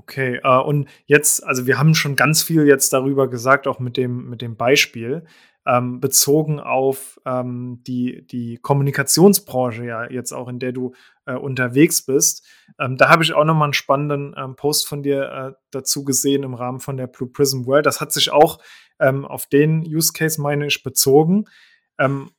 Okay, 0.00 0.40
äh, 0.42 0.60
und 0.60 0.88
jetzt, 1.06 1.44
also 1.44 1.66
wir 1.66 1.78
haben 1.78 1.94
schon 1.94 2.16
ganz 2.16 2.42
viel 2.42 2.66
jetzt 2.66 2.92
darüber 2.92 3.28
gesagt, 3.28 3.66
auch 3.66 3.80
mit 3.80 3.96
dem, 3.96 4.30
mit 4.30 4.40
dem 4.40 4.56
Beispiel, 4.56 5.24
ähm, 5.66 6.00
bezogen 6.00 6.60
auf 6.60 7.20
ähm, 7.26 7.82
die, 7.86 8.26
die 8.26 8.56
Kommunikationsbranche, 8.56 9.84
ja, 9.84 10.10
jetzt 10.10 10.32
auch 10.32 10.48
in 10.48 10.60
der 10.60 10.72
du 10.72 10.94
äh, 11.26 11.34
unterwegs 11.34 12.06
bist. 12.06 12.46
Ähm, 12.78 12.96
da 12.96 13.10
habe 13.10 13.22
ich 13.22 13.34
auch 13.34 13.44
nochmal 13.44 13.66
einen 13.66 13.74
spannenden 13.74 14.34
ähm, 14.38 14.56
Post 14.56 14.88
von 14.88 15.02
dir 15.02 15.30
äh, 15.30 15.52
dazu 15.70 16.04
gesehen 16.04 16.42
im 16.42 16.54
Rahmen 16.54 16.80
von 16.80 16.96
der 16.96 17.06
Blue 17.06 17.28
Prism 17.28 17.66
World. 17.66 17.84
Das 17.84 18.00
hat 18.00 18.12
sich 18.12 18.30
auch 18.30 18.60
ähm, 18.98 19.26
auf 19.26 19.46
den 19.46 19.82
Use 19.82 20.12
Case, 20.14 20.40
meine 20.40 20.66
ich, 20.66 20.82
bezogen. 20.82 21.44
Ähm, 21.98 22.30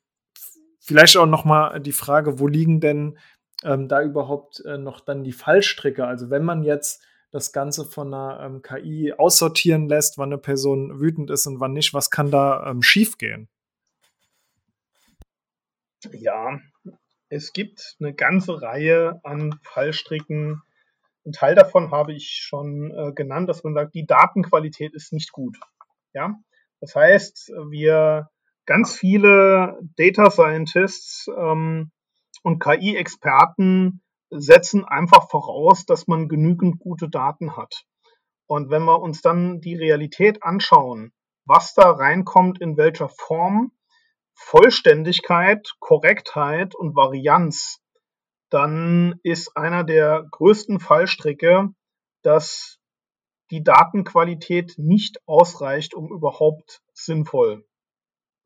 vielleicht 0.79 1.15
auch 1.17 1.27
nochmal 1.27 1.79
die 1.81 1.91
Frage, 1.91 2.39
wo 2.39 2.47
liegen 2.47 2.79
denn 2.79 3.17
da 3.61 4.01
überhaupt 4.01 4.63
äh, 4.63 4.77
noch 4.77 5.01
dann 5.01 5.25
die 5.25 5.33
Fallstricke? 5.33 6.07
Also 6.07 6.29
wenn 6.29 6.45
man 6.45 6.63
jetzt 6.63 7.03
das 7.31 7.51
Ganze 7.51 7.85
von 7.85 8.13
einer 8.13 8.39
ähm, 8.43 8.61
KI 8.61 9.13
aussortieren 9.17 9.87
lässt, 9.87 10.17
wann 10.17 10.29
eine 10.29 10.37
Person 10.37 10.99
wütend 10.99 11.29
ist 11.29 11.45
und 11.45 11.59
wann 11.59 11.73
nicht. 11.73 11.93
Was 11.93 12.09
kann 12.09 12.31
da 12.31 12.69
ähm, 12.69 12.81
schiefgehen? 12.81 13.47
Ja, 16.11 16.59
es 17.29 17.53
gibt 17.53 17.95
eine 17.99 18.13
ganze 18.13 18.61
Reihe 18.61 19.19
an 19.23 19.59
Fallstricken. 19.63 20.61
Ein 21.25 21.31
Teil 21.33 21.55
davon 21.55 21.91
habe 21.91 22.13
ich 22.13 22.41
schon 22.41 22.91
äh, 22.91 23.13
genannt, 23.13 23.49
dass 23.49 23.63
man 23.63 23.73
sagt, 23.73 23.93
die 23.93 24.05
Datenqualität 24.05 24.93
ist 24.93 25.13
nicht 25.13 25.31
gut. 25.31 25.57
Ja, 26.13 26.35
das 26.79 26.95
heißt, 26.95 27.49
wir 27.69 28.29
ganz 28.65 28.95
viele 28.95 29.79
Data 29.97 30.31
Scientists 30.31 31.27
ähm, 31.37 31.91
und 32.43 32.59
KI-Experten 32.59 34.01
setzen 34.29 34.85
einfach 34.85 35.29
voraus, 35.29 35.85
dass 35.85 36.07
man 36.07 36.27
genügend 36.27 36.79
gute 36.79 37.09
Daten 37.09 37.57
hat. 37.57 37.85
Und 38.47 38.69
wenn 38.69 38.83
wir 38.83 39.01
uns 39.01 39.21
dann 39.21 39.61
die 39.61 39.75
Realität 39.75 40.43
anschauen, 40.43 41.13
was 41.45 41.73
da 41.73 41.91
reinkommt, 41.91 42.61
in 42.61 42.77
welcher 42.77 43.09
Form, 43.09 43.71
Vollständigkeit, 44.33 45.75
Korrektheit 45.79 46.75
und 46.75 46.95
Varianz, 46.95 47.81
dann 48.49 49.19
ist 49.23 49.55
einer 49.55 49.83
der 49.83 50.25
größten 50.31 50.79
Fallstricke, 50.79 51.69
dass 52.23 52.79
die 53.51 53.63
Datenqualität 53.63 54.75
nicht 54.77 55.19
ausreicht, 55.27 55.93
um 55.93 56.11
überhaupt 56.11 56.81
sinnvoll 56.93 57.65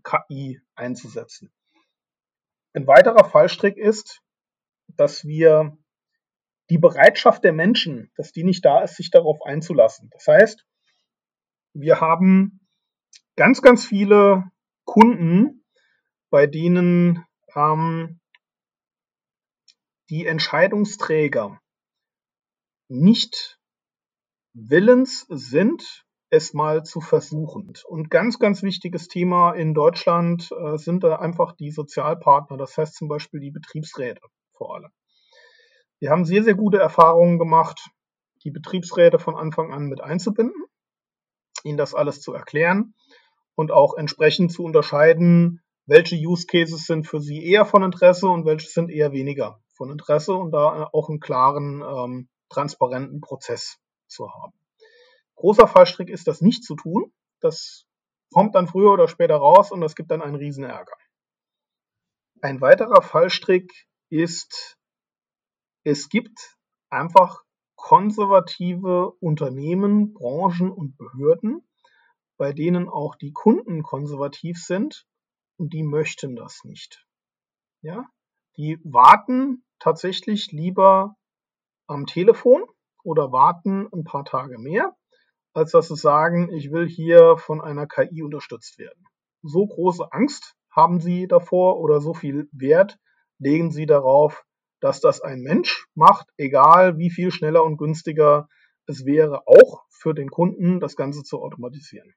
KI 0.04 0.62
einzusetzen. 0.76 1.54
Ein 2.74 2.88
weiterer 2.88 3.24
Fallstrick 3.24 3.78
ist, 3.78 4.22
dass 4.88 5.26
wir 5.26 5.78
die 6.70 6.78
Bereitschaft 6.78 7.44
der 7.44 7.54
Menschen, 7.54 8.12
dass 8.16 8.32
die 8.32 8.44
nicht 8.44 8.64
da 8.66 8.84
ist, 8.84 8.96
sich 8.96 9.12
darauf 9.12 9.42
einzulassen. 9.44 10.10
Das 10.12 10.28
heißt, 10.28 10.66
wir 11.74 12.00
haben 12.00 12.68
ganz, 13.36 13.62
ganz 13.62 13.86
viele 13.86 14.46
Kunden, 14.86 15.66
bei 16.30 16.48
denen 16.48 17.26
ähm, 17.56 18.20
die 20.10 20.26
Entscheidungsträger 20.26 21.60
nicht 22.88 23.60
willens 24.54 25.26
sind, 25.30 26.06
es 26.30 26.54
mal 26.54 26.84
zu 26.84 27.02
versuchen. 27.02 27.74
Und 27.88 28.10
ganz, 28.10 28.40
ganz 28.40 28.64
wichtiges 28.64 29.08
Thema 29.08 29.54
in 29.54 29.74
Deutschland 29.74 30.52
äh, 30.52 30.78
sind 30.78 31.04
da 31.04 31.18
einfach 31.18 31.54
die 31.54 31.72
Sozialpartner, 31.72 32.58
das 32.58 32.78
heißt 32.78 32.96
zum 32.96 33.08
Beispiel 33.08 33.40
die 33.40 33.52
Betriebsräte 33.52 34.22
vor 34.64 34.76
allem. 34.76 34.92
Wir 36.00 36.10
haben 36.10 36.24
sehr, 36.24 36.44
sehr 36.44 36.56
gute 36.56 36.78
Erfahrungen 36.78 37.38
gemacht 37.38 37.90
die 38.44 38.52
Betriebsräte 38.52 39.20
von 39.20 39.36
Anfang 39.36 39.74
an 39.74 39.88
mit 39.88 40.02
einzubinden, 40.02 40.66
ihnen 41.64 41.78
das 41.78 41.94
alles 41.94 42.22
zu 42.22 42.34
erklären 42.34 42.94
und 43.56 43.72
auch 43.72 43.96
entsprechend 43.96 44.52
zu 44.52 44.64
unterscheiden, 44.64 45.62
welche 45.86 46.16
Use 46.16 46.46
Cases 46.46 46.86
sind 46.86 47.08
für 47.08 47.20
sie 47.20 47.46
eher 47.46 47.66
von 47.66 47.84
Interesse 47.84 48.28
und 48.28 48.46
welche 48.46 48.70
sind 48.70 48.90
eher 48.90 49.12
weniger 49.12 49.62
von 49.74 49.92
Interesse 49.92 50.34
und 50.34 50.52
da 50.52 50.90
auch 50.92 51.10
einen 51.10 51.20
klaren, 51.20 51.82
ähm, 51.82 52.30
transparenten 52.50 53.22
Prozess 53.22 53.80
zu 54.08 54.32
haben. 54.34 54.54
Großer 55.36 55.68
Fallstrick 55.68 56.10
ist, 56.10 56.28
das 56.28 56.42
nicht 56.42 56.64
zu 56.64 56.76
tun. 56.76 57.12
Das 57.40 57.86
kommt 58.32 58.56
dann 58.56 58.68
früher 58.68 58.92
oder 58.92 59.08
später 59.08 59.36
raus 59.36 59.72
und 59.72 59.82
das 59.82 59.96
gibt 59.96 60.12
dann 60.12 60.22
einen 60.22 60.36
riesen 60.36 60.64
Ärger. 60.64 60.96
Ein 62.42 62.62
weiterer 62.62 63.02
Fallstrick 63.02 63.88
ist, 64.14 64.78
es 65.84 66.08
gibt 66.08 66.56
einfach 66.90 67.44
konservative 67.76 69.12
Unternehmen, 69.20 70.14
Branchen 70.14 70.72
und 70.72 70.96
Behörden, 70.98 71.68
bei 72.38 72.54
denen 72.54 72.88
auch 72.88 73.16
die 73.16 73.34
Kunden 73.34 73.82
konservativ 73.82 74.64
sind 74.64 75.08
und 75.58 75.74
die 75.74 75.84
möchten 75.84 76.36
das 76.36 76.64
nicht. 76.64 77.08
Ja, 77.82 78.06
die 78.56 78.80
warten 78.84 79.66
tatsächlich 79.80 80.52
lieber 80.52 81.16
am 81.88 82.06
Telefon 82.06 82.64
oder 83.04 83.32
warten 83.32 83.90
ein 83.92 84.04
paar 84.04 84.26
Tage 84.26 84.60
mehr, 84.60 84.96
als 85.54 85.72
dass 85.72 85.88
sie 85.88 85.98
sagen, 85.98 86.52
ich 86.54 86.72
will 86.72 86.88
hier 86.88 87.38
von 87.38 87.62
einer 87.62 87.88
KI 87.88 88.22
unterstützt 88.22 88.78
werden. 88.78 89.06
So 89.42 89.66
große 89.66 90.14
Angst 90.14 90.56
haben 90.70 91.02
sie 91.02 91.28
davor 91.28 91.80
oder 91.80 92.00
so 92.00 92.14
viel 92.14 92.48
Wert 92.52 93.00
legen 93.40 93.72
sie 93.72 93.86
darauf, 93.86 94.46
dass 94.80 95.00
das 95.00 95.22
ein 95.22 95.42
Mensch 95.42 95.88
macht, 95.96 96.28
egal 96.38 96.98
wie 96.98 97.10
viel 97.10 97.32
schneller 97.32 97.64
und 97.64 97.78
günstiger 97.78 98.50
es 98.86 99.06
wäre, 99.06 99.48
auch 99.48 99.84
für 99.90 100.14
den 100.14 100.30
Kunden 100.30 100.80
das 100.80 100.96
Ganze 100.96 101.24
zu 101.24 101.42
automatisieren. 101.42 102.14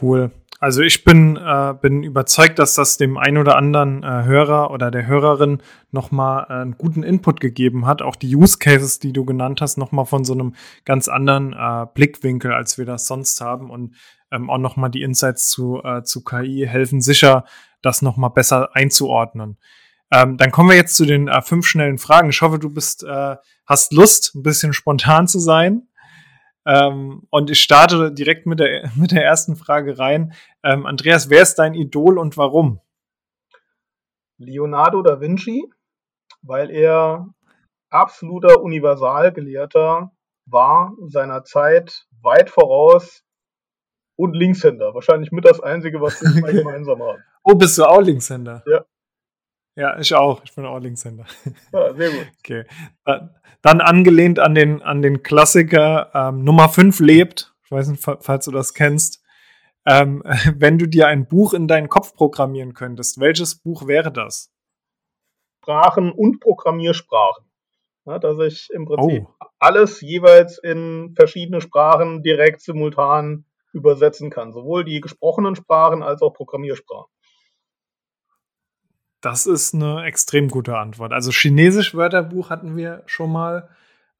Cool. 0.00 0.30
Also 0.60 0.82
ich 0.82 1.04
bin, 1.04 1.36
äh, 1.36 1.74
bin 1.80 2.02
überzeugt, 2.02 2.58
dass 2.58 2.74
das 2.74 2.98
dem 2.98 3.16
ein 3.16 3.38
oder 3.38 3.56
anderen 3.56 4.02
äh, 4.02 4.24
Hörer 4.24 4.70
oder 4.70 4.90
der 4.90 5.06
Hörerin 5.06 5.62
nochmal 5.90 6.46
äh, 6.50 6.52
einen 6.52 6.76
guten 6.76 7.02
Input 7.02 7.40
gegeben 7.40 7.86
hat. 7.86 8.02
Auch 8.02 8.14
die 8.14 8.36
Use 8.36 8.58
Cases, 8.58 8.98
die 8.98 9.14
du 9.14 9.24
genannt 9.24 9.62
hast, 9.62 9.78
nochmal 9.78 10.04
von 10.04 10.22
so 10.26 10.34
einem 10.34 10.54
ganz 10.84 11.08
anderen 11.08 11.54
äh, 11.54 11.86
Blickwinkel, 11.94 12.52
als 12.52 12.76
wir 12.76 12.84
das 12.84 13.06
sonst 13.06 13.40
haben. 13.40 13.70
Und 13.70 13.94
ähm, 14.30 14.50
auch 14.50 14.58
nochmal 14.58 14.90
die 14.90 15.00
Insights 15.00 15.48
zu, 15.48 15.82
äh, 15.82 16.02
zu 16.02 16.22
KI 16.22 16.66
helfen 16.68 17.00
sicher, 17.00 17.46
das 17.82 18.02
nochmal 18.02 18.30
besser 18.30 18.74
einzuordnen. 18.74 19.58
Ähm, 20.12 20.36
dann 20.36 20.50
kommen 20.50 20.70
wir 20.70 20.76
jetzt 20.76 20.96
zu 20.96 21.06
den 21.06 21.28
äh, 21.28 21.40
fünf 21.42 21.66
schnellen 21.66 21.98
Fragen. 21.98 22.30
Ich 22.30 22.42
hoffe, 22.42 22.58
du 22.58 22.72
bist, 22.72 23.04
äh, 23.04 23.36
hast 23.66 23.92
Lust, 23.92 24.34
ein 24.34 24.42
bisschen 24.42 24.72
spontan 24.72 25.28
zu 25.28 25.38
sein. 25.38 25.88
Ähm, 26.66 27.26
und 27.30 27.50
ich 27.50 27.60
starte 27.60 28.12
direkt 28.12 28.46
mit 28.46 28.60
der, 28.60 28.90
mit 28.96 29.12
der 29.12 29.24
ersten 29.24 29.56
Frage 29.56 29.98
rein. 29.98 30.32
Ähm, 30.62 30.86
Andreas, 30.86 31.30
wer 31.30 31.42
ist 31.42 31.56
dein 31.56 31.74
Idol 31.74 32.18
und 32.18 32.36
warum? 32.36 32.80
Leonardo 34.38 35.02
da 35.02 35.20
Vinci, 35.20 35.70
weil 36.42 36.70
er 36.70 37.28
absoluter 37.90 38.62
Universalgelehrter 38.62 40.12
war, 40.46 40.94
seiner 41.06 41.44
Zeit 41.44 42.06
weit 42.22 42.50
voraus 42.50 43.22
und 44.16 44.34
Linkshänder. 44.34 44.94
Wahrscheinlich 44.94 45.30
mit 45.30 45.44
das 45.44 45.60
Einzige, 45.60 46.00
was 46.00 46.20
wir 46.22 46.52
gemeinsam 46.52 47.02
haben. 47.02 47.22
Oh, 47.50 47.54
bist 47.56 47.78
du 47.78 47.84
auch 47.84 48.00
Linkshänder? 48.00 48.62
Ja. 48.66 48.84
Ja, 49.76 49.98
ich 49.98 50.14
auch. 50.14 50.42
Ich 50.44 50.54
bin 50.54 50.66
auch 50.66 50.78
Linkshänder. 50.78 51.24
Ja, 51.72 51.94
sehr 51.94 52.10
gut. 52.10 52.26
Okay. 52.38 52.64
Dann 53.62 53.80
angelehnt 53.80 54.38
an 54.38 54.54
den, 54.54 54.82
an 54.82 55.02
den 55.02 55.22
Klassiker 55.22 56.10
ähm, 56.14 56.44
Nummer 56.44 56.68
5 56.68 57.00
lebt. 57.00 57.52
Ich 57.64 57.70
weiß 57.70 57.88
nicht, 57.88 58.02
falls 58.02 58.44
du 58.44 58.50
das 58.52 58.74
kennst. 58.74 59.24
Ähm, 59.84 60.22
wenn 60.56 60.78
du 60.78 60.86
dir 60.86 61.08
ein 61.08 61.26
Buch 61.26 61.52
in 61.52 61.66
deinen 61.66 61.88
Kopf 61.88 62.14
programmieren 62.14 62.74
könntest, 62.74 63.18
welches 63.18 63.56
Buch 63.56 63.86
wäre 63.86 64.12
das? 64.12 64.52
Sprachen 65.62 66.12
und 66.12 66.40
Programmiersprachen. 66.40 67.46
Ja, 68.06 68.18
dass 68.18 68.38
ich 68.40 68.70
im 68.72 68.86
Prinzip 68.86 69.26
oh. 69.26 69.46
alles 69.58 70.00
jeweils 70.00 70.58
in 70.58 71.14
verschiedene 71.16 71.60
Sprachen 71.60 72.22
direkt 72.22 72.60
simultan 72.60 73.44
übersetzen 73.72 74.30
kann. 74.30 74.52
Sowohl 74.52 74.84
die 74.84 75.00
gesprochenen 75.00 75.56
Sprachen 75.56 76.02
als 76.02 76.22
auch 76.22 76.32
Programmiersprachen. 76.32 77.10
Das 79.20 79.46
ist 79.46 79.74
eine 79.74 80.04
extrem 80.04 80.48
gute 80.48 80.78
Antwort. 80.78 81.12
Also 81.12 81.30
Chinesisch 81.30 81.94
Wörterbuch 81.94 82.48
hatten 82.50 82.76
wir 82.76 83.02
schon 83.06 83.30
mal. 83.30 83.68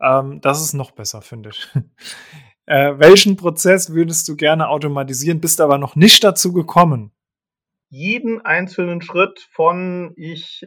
Ähm, 0.01 0.41
das 0.41 0.61
ist 0.61 0.75
noch 0.75 0.91
besser, 0.91 1.23
finde 1.23 1.51
ich. 1.51 1.69
äh, 2.67 2.95
welchen 2.99 3.37
Prozess 3.37 3.95
würdest 3.95 4.29
du 4.29 4.37
gerne 4.37 4.69
automatisieren, 4.69 5.41
bist 5.41 5.61
aber 5.61 5.79
noch 5.79 5.97
nicht 5.97 6.23
dazu 6.23 6.53
gekommen? 6.53 7.13
Jeden 7.89 8.41
einzelnen 8.45 9.01
Schritt 9.01 9.41
von 9.53 10.13
ich 10.17 10.67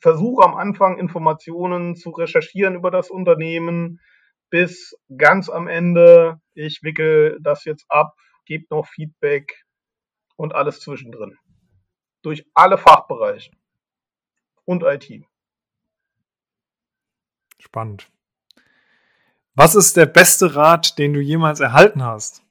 versuche 0.00 0.44
am 0.44 0.54
Anfang 0.54 0.98
Informationen 0.98 1.96
zu 1.96 2.10
recherchieren 2.10 2.74
über 2.74 2.90
das 2.90 3.10
Unternehmen 3.10 4.00
bis 4.50 4.96
ganz 5.16 5.48
am 5.48 5.68
Ende, 5.68 6.40
ich 6.54 6.82
wickel 6.82 7.38
das 7.42 7.64
jetzt 7.64 7.84
ab, 7.88 8.14
gebe 8.46 8.64
noch 8.70 8.86
Feedback 8.86 9.64
und 10.36 10.54
alles 10.54 10.80
zwischendrin. 10.80 11.36
Durch 12.22 12.44
alle 12.54 12.78
Fachbereiche 12.78 13.50
und 14.66 14.82
IT. 14.82 15.24
Spannend. 17.58 18.10
Was 19.54 19.74
ist 19.74 19.96
der 19.96 20.04
beste 20.04 20.54
Rat, 20.54 20.98
den 20.98 21.14
du 21.14 21.20
jemals 21.20 21.60
erhalten 21.60 22.04
hast? 22.04 22.42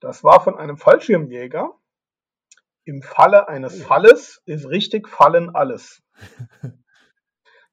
Das 0.00 0.22
war 0.22 0.42
von 0.42 0.58
einem 0.58 0.76
Fallschirmjäger. 0.76 1.74
Im 2.84 3.00
Falle 3.02 3.48
eines 3.48 3.80
oh. 3.80 3.84
Falles 3.84 4.42
ist 4.44 4.68
richtig 4.68 5.08
fallen 5.08 5.54
alles. 5.54 6.02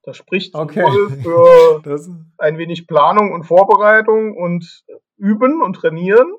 Das 0.03 0.15
spricht 0.15 0.55
okay. 0.55 0.85
für 1.21 1.81
das 1.83 2.09
ein 2.37 2.57
wenig 2.57 2.87
Planung 2.87 3.33
und 3.33 3.43
Vorbereitung 3.43 4.37
und 4.37 4.85
Üben 5.17 5.61
und 5.61 5.73
Trainieren, 5.73 6.33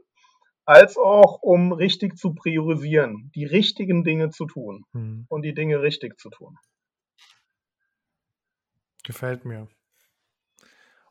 als 0.68 0.98
auch 0.98 1.40
um 1.40 1.72
richtig 1.72 2.18
zu 2.18 2.34
priorisieren, 2.34 3.32
die 3.34 3.46
richtigen 3.46 4.04
Dinge 4.04 4.28
zu 4.28 4.44
tun 4.44 4.84
mhm. 4.92 5.24
und 5.30 5.40
die 5.40 5.54
Dinge 5.54 5.80
richtig 5.80 6.18
zu 6.20 6.28
tun. 6.28 6.58
Gefällt 9.02 9.46
mir. 9.46 9.68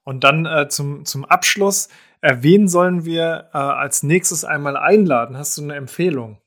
Und 0.04 0.24
dann 0.24 0.46
äh, 0.46 0.68
zum, 0.68 1.06
zum 1.06 1.26
Abschluss, 1.26 1.90
äh, 2.22 2.38
wen 2.42 2.68
sollen 2.68 3.04
wir 3.04 3.50
äh, 3.52 3.58
als 3.58 4.04
nächstes 4.04 4.46
einmal 4.46 4.78
einladen? 4.78 5.36
Hast 5.40 5.58
du 5.58 5.64
eine 5.64 5.74
Empfehlung? 5.74 6.40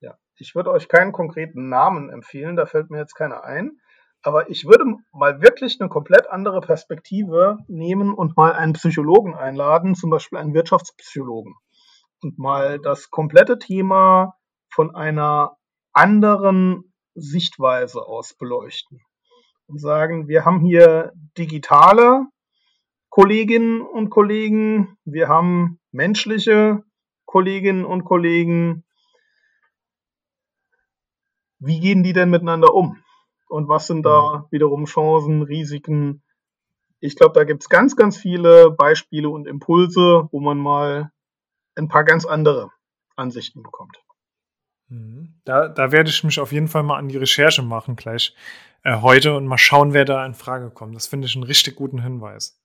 Ja, 0.00 0.16
ich 0.36 0.54
würde 0.54 0.70
euch 0.70 0.88
keinen 0.88 1.12
konkreten 1.12 1.68
Namen 1.68 2.08
empfehlen, 2.08 2.56
da 2.56 2.64
fällt 2.64 2.88
mir 2.88 2.98
jetzt 2.98 3.14
keiner 3.14 3.44
ein. 3.44 3.78
Aber 4.22 4.48
ich 4.48 4.64
würde 4.64 4.86
mal 5.12 5.42
wirklich 5.42 5.78
eine 5.82 5.90
komplett 5.90 6.30
andere 6.30 6.62
Perspektive 6.62 7.58
nehmen 7.68 8.14
und 8.14 8.38
mal 8.38 8.54
einen 8.54 8.72
Psychologen 8.72 9.34
einladen, 9.34 9.94
zum 9.94 10.08
Beispiel 10.08 10.38
einen 10.38 10.54
Wirtschaftspsychologen. 10.54 11.54
Und 12.24 12.38
mal 12.38 12.78
das 12.78 13.10
komplette 13.10 13.58
Thema 13.58 14.38
von 14.70 14.94
einer 14.94 15.58
anderen 15.92 16.94
Sichtweise 17.14 18.00
aus 18.00 18.32
beleuchten 18.32 19.02
und 19.66 19.78
sagen, 19.78 20.26
wir 20.26 20.46
haben 20.46 20.60
hier 20.60 21.12
digitale 21.36 22.24
Kolleginnen 23.10 23.82
und 23.82 24.08
Kollegen, 24.08 24.96
wir 25.04 25.28
haben 25.28 25.78
menschliche 25.92 26.82
Kolleginnen 27.26 27.84
und 27.84 28.04
Kollegen. 28.04 28.86
Wie 31.58 31.78
gehen 31.78 32.02
die 32.02 32.14
denn 32.14 32.30
miteinander 32.30 32.72
um? 32.72 33.04
Und 33.48 33.68
was 33.68 33.86
sind 33.86 34.02
da 34.06 34.38
mhm. 34.38 34.44
wiederum 34.50 34.86
Chancen, 34.86 35.42
Risiken? 35.42 36.22
Ich 37.00 37.16
glaube, 37.16 37.34
da 37.34 37.44
gibt 37.44 37.64
es 37.64 37.68
ganz, 37.68 37.96
ganz 37.96 38.16
viele 38.16 38.70
Beispiele 38.70 39.28
und 39.28 39.46
Impulse, 39.46 40.26
wo 40.32 40.40
man 40.40 40.56
mal 40.56 41.10
ein 41.76 41.88
paar 41.88 42.04
ganz 42.04 42.24
andere 42.24 42.70
Ansichten 43.16 43.62
bekommt. 43.62 43.96
Mhm. 44.88 45.40
Da, 45.44 45.68
da 45.68 45.92
werde 45.92 46.10
ich 46.10 46.24
mich 46.24 46.40
auf 46.40 46.52
jeden 46.52 46.68
Fall 46.68 46.82
mal 46.82 46.98
an 46.98 47.08
die 47.08 47.16
Recherche 47.16 47.62
machen 47.62 47.96
gleich 47.96 48.34
äh, 48.82 49.00
heute 49.00 49.34
und 49.34 49.46
mal 49.46 49.58
schauen, 49.58 49.92
wer 49.92 50.04
da 50.04 50.24
in 50.24 50.34
Frage 50.34 50.70
kommt. 50.70 50.94
Das 50.94 51.06
finde 51.06 51.26
ich 51.26 51.34
einen 51.34 51.44
richtig 51.44 51.76
guten 51.76 52.02
Hinweis. 52.02 52.60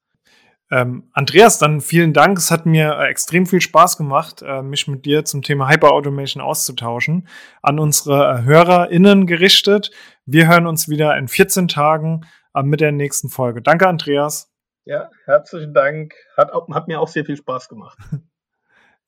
Ähm, 0.71 1.09
Andreas, 1.13 1.57
dann 1.57 1.81
vielen 1.81 2.13
Dank. 2.13 2.37
Es 2.37 2.51
hat 2.51 2.65
mir 2.65 2.99
äh, 2.99 3.07
extrem 3.07 3.47
viel 3.47 3.61
Spaß 3.61 3.97
gemacht, 3.97 4.43
äh, 4.43 4.61
mich 4.61 4.87
mit 4.87 5.05
dir 5.05 5.25
zum 5.25 5.41
Thema 5.41 5.69
Hyperautomation 5.69 6.43
auszutauschen. 6.43 7.27
An 7.63 7.79
unsere 7.79 8.39
äh, 8.39 8.43
HörerInnen 8.43 9.25
gerichtet. 9.25 9.89
Wir 10.25 10.47
hören 10.47 10.67
uns 10.67 10.87
wieder 10.87 11.17
in 11.17 11.27
14 11.27 11.67
Tagen 11.69 12.21
äh, 12.53 12.61
mit 12.61 12.81
der 12.81 12.91
nächsten 12.91 13.29
Folge. 13.29 13.63
Danke, 13.63 13.87
Andreas. 13.87 14.51
Ja, 14.85 15.09
herzlichen 15.25 15.73
Dank. 15.73 16.13
Hat, 16.37 16.51
hat 16.53 16.87
mir 16.87 16.99
auch 16.99 17.07
sehr 17.07 17.25
viel 17.25 17.37
Spaß 17.37 17.69
gemacht. 17.69 17.97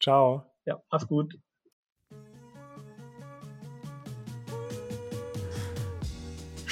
Ciao. 0.02 0.46
Ja, 0.66 0.82
mach's 0.92 1.08
gut. 1.08 1.40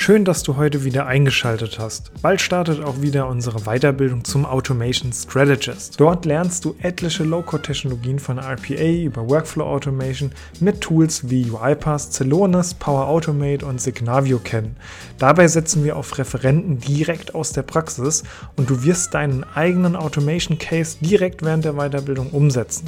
Schön, 0.10 0.26
dass 0.26 0.41
du 0.41 0.57
heute 0.57 0.84
wieder 0.86 1.05
eingeschaltet 1.05 1.78
hast. 1.78 2.12
Bald 2.24 2.41
startet 2.41 2.84
auch 2.84 2.99
wieder 2.99 3.28
unsere 3.28 3.60
Weiterbildung 3.66 4.24
zum 4.24 4.43
Automation 4.43 5.14
Strategist. 5.14 5.99
Dort 5.99 6.26
lernst 6.26 6.66
du 6.66 6.74
etliche 6.82 7.24
Low-Code-Technologien 7.24 8.18
von 8.18 8.39
RPA 8.39 9.03
über 9.03 9.30
Workflow 9.30 9.66
Automation 9.66 10.32
mit 10.62 10.82
Tools 10.82 11.30
wie 11.30 11.51
UiPath, 11.51 12.12
Celonis, 12.12 12.74
Power 12.74 13.07
Automate 13.07 13.64
und 13.64 13.80
Signavio 13.80 14.39
kennen. 14.39 14.78
Dabei 15.20 15.47
setzen 15.47 15.84
wir 15.84 15.95
auf 15.95 16.18
Referenten 16.18 16.80
direkt 16.80 17.36
aus 17.36 17.53
der 17.53 17.62
Praxis 17.62 18.24
und 18.55 18.68
du 18.68 18.84
wirst 18.84 19.14
deinen 19.14 19.43
eigenen 19.43 19.95
Automation 19.95 20.57
Case 20.57 20.97
direkt 21.01 21.43
während 21.43 21.66
der 21.66 21.74
Weiterbildung 21.74 22.32
umsetzen. 22.32 22.88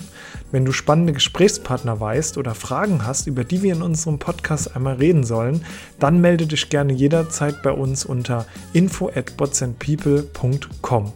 Wenn 0.51 0.65
du 0.65 0.71
spannende 0.71 1.13
Gesprächspartner 1.13 1.99
weißt 1.99 2.39
oder 2.39 2.55
Fragen 2.55 3.05
hast, 3.05 3.27
über 3.27 3.43
die 3.43 3.61
wir 3.61 3.73
in 3.73 3.83
unserem 3.83 4.17
Podcast 4.17 4.75
einmal 4.75 4.95
reden 4.95 5.23
sollen, 5.23 5.63
dann 5.99 6.19
melde 6.19 6.47
dich 6.47 6.67
gerne 6.69 6.93
jederzeit 7.11 7.61
bei 7.61 7.71
uns 7.71 8.05
unter 8.05 8.45
info 8.71 9.09
at 9.13 9.35
botsandpeople.com. 9.35 11.11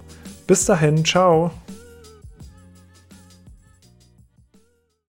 Bis 0.46 0.66
dahin, 0.66 1.06
ciao! 1.06 1.52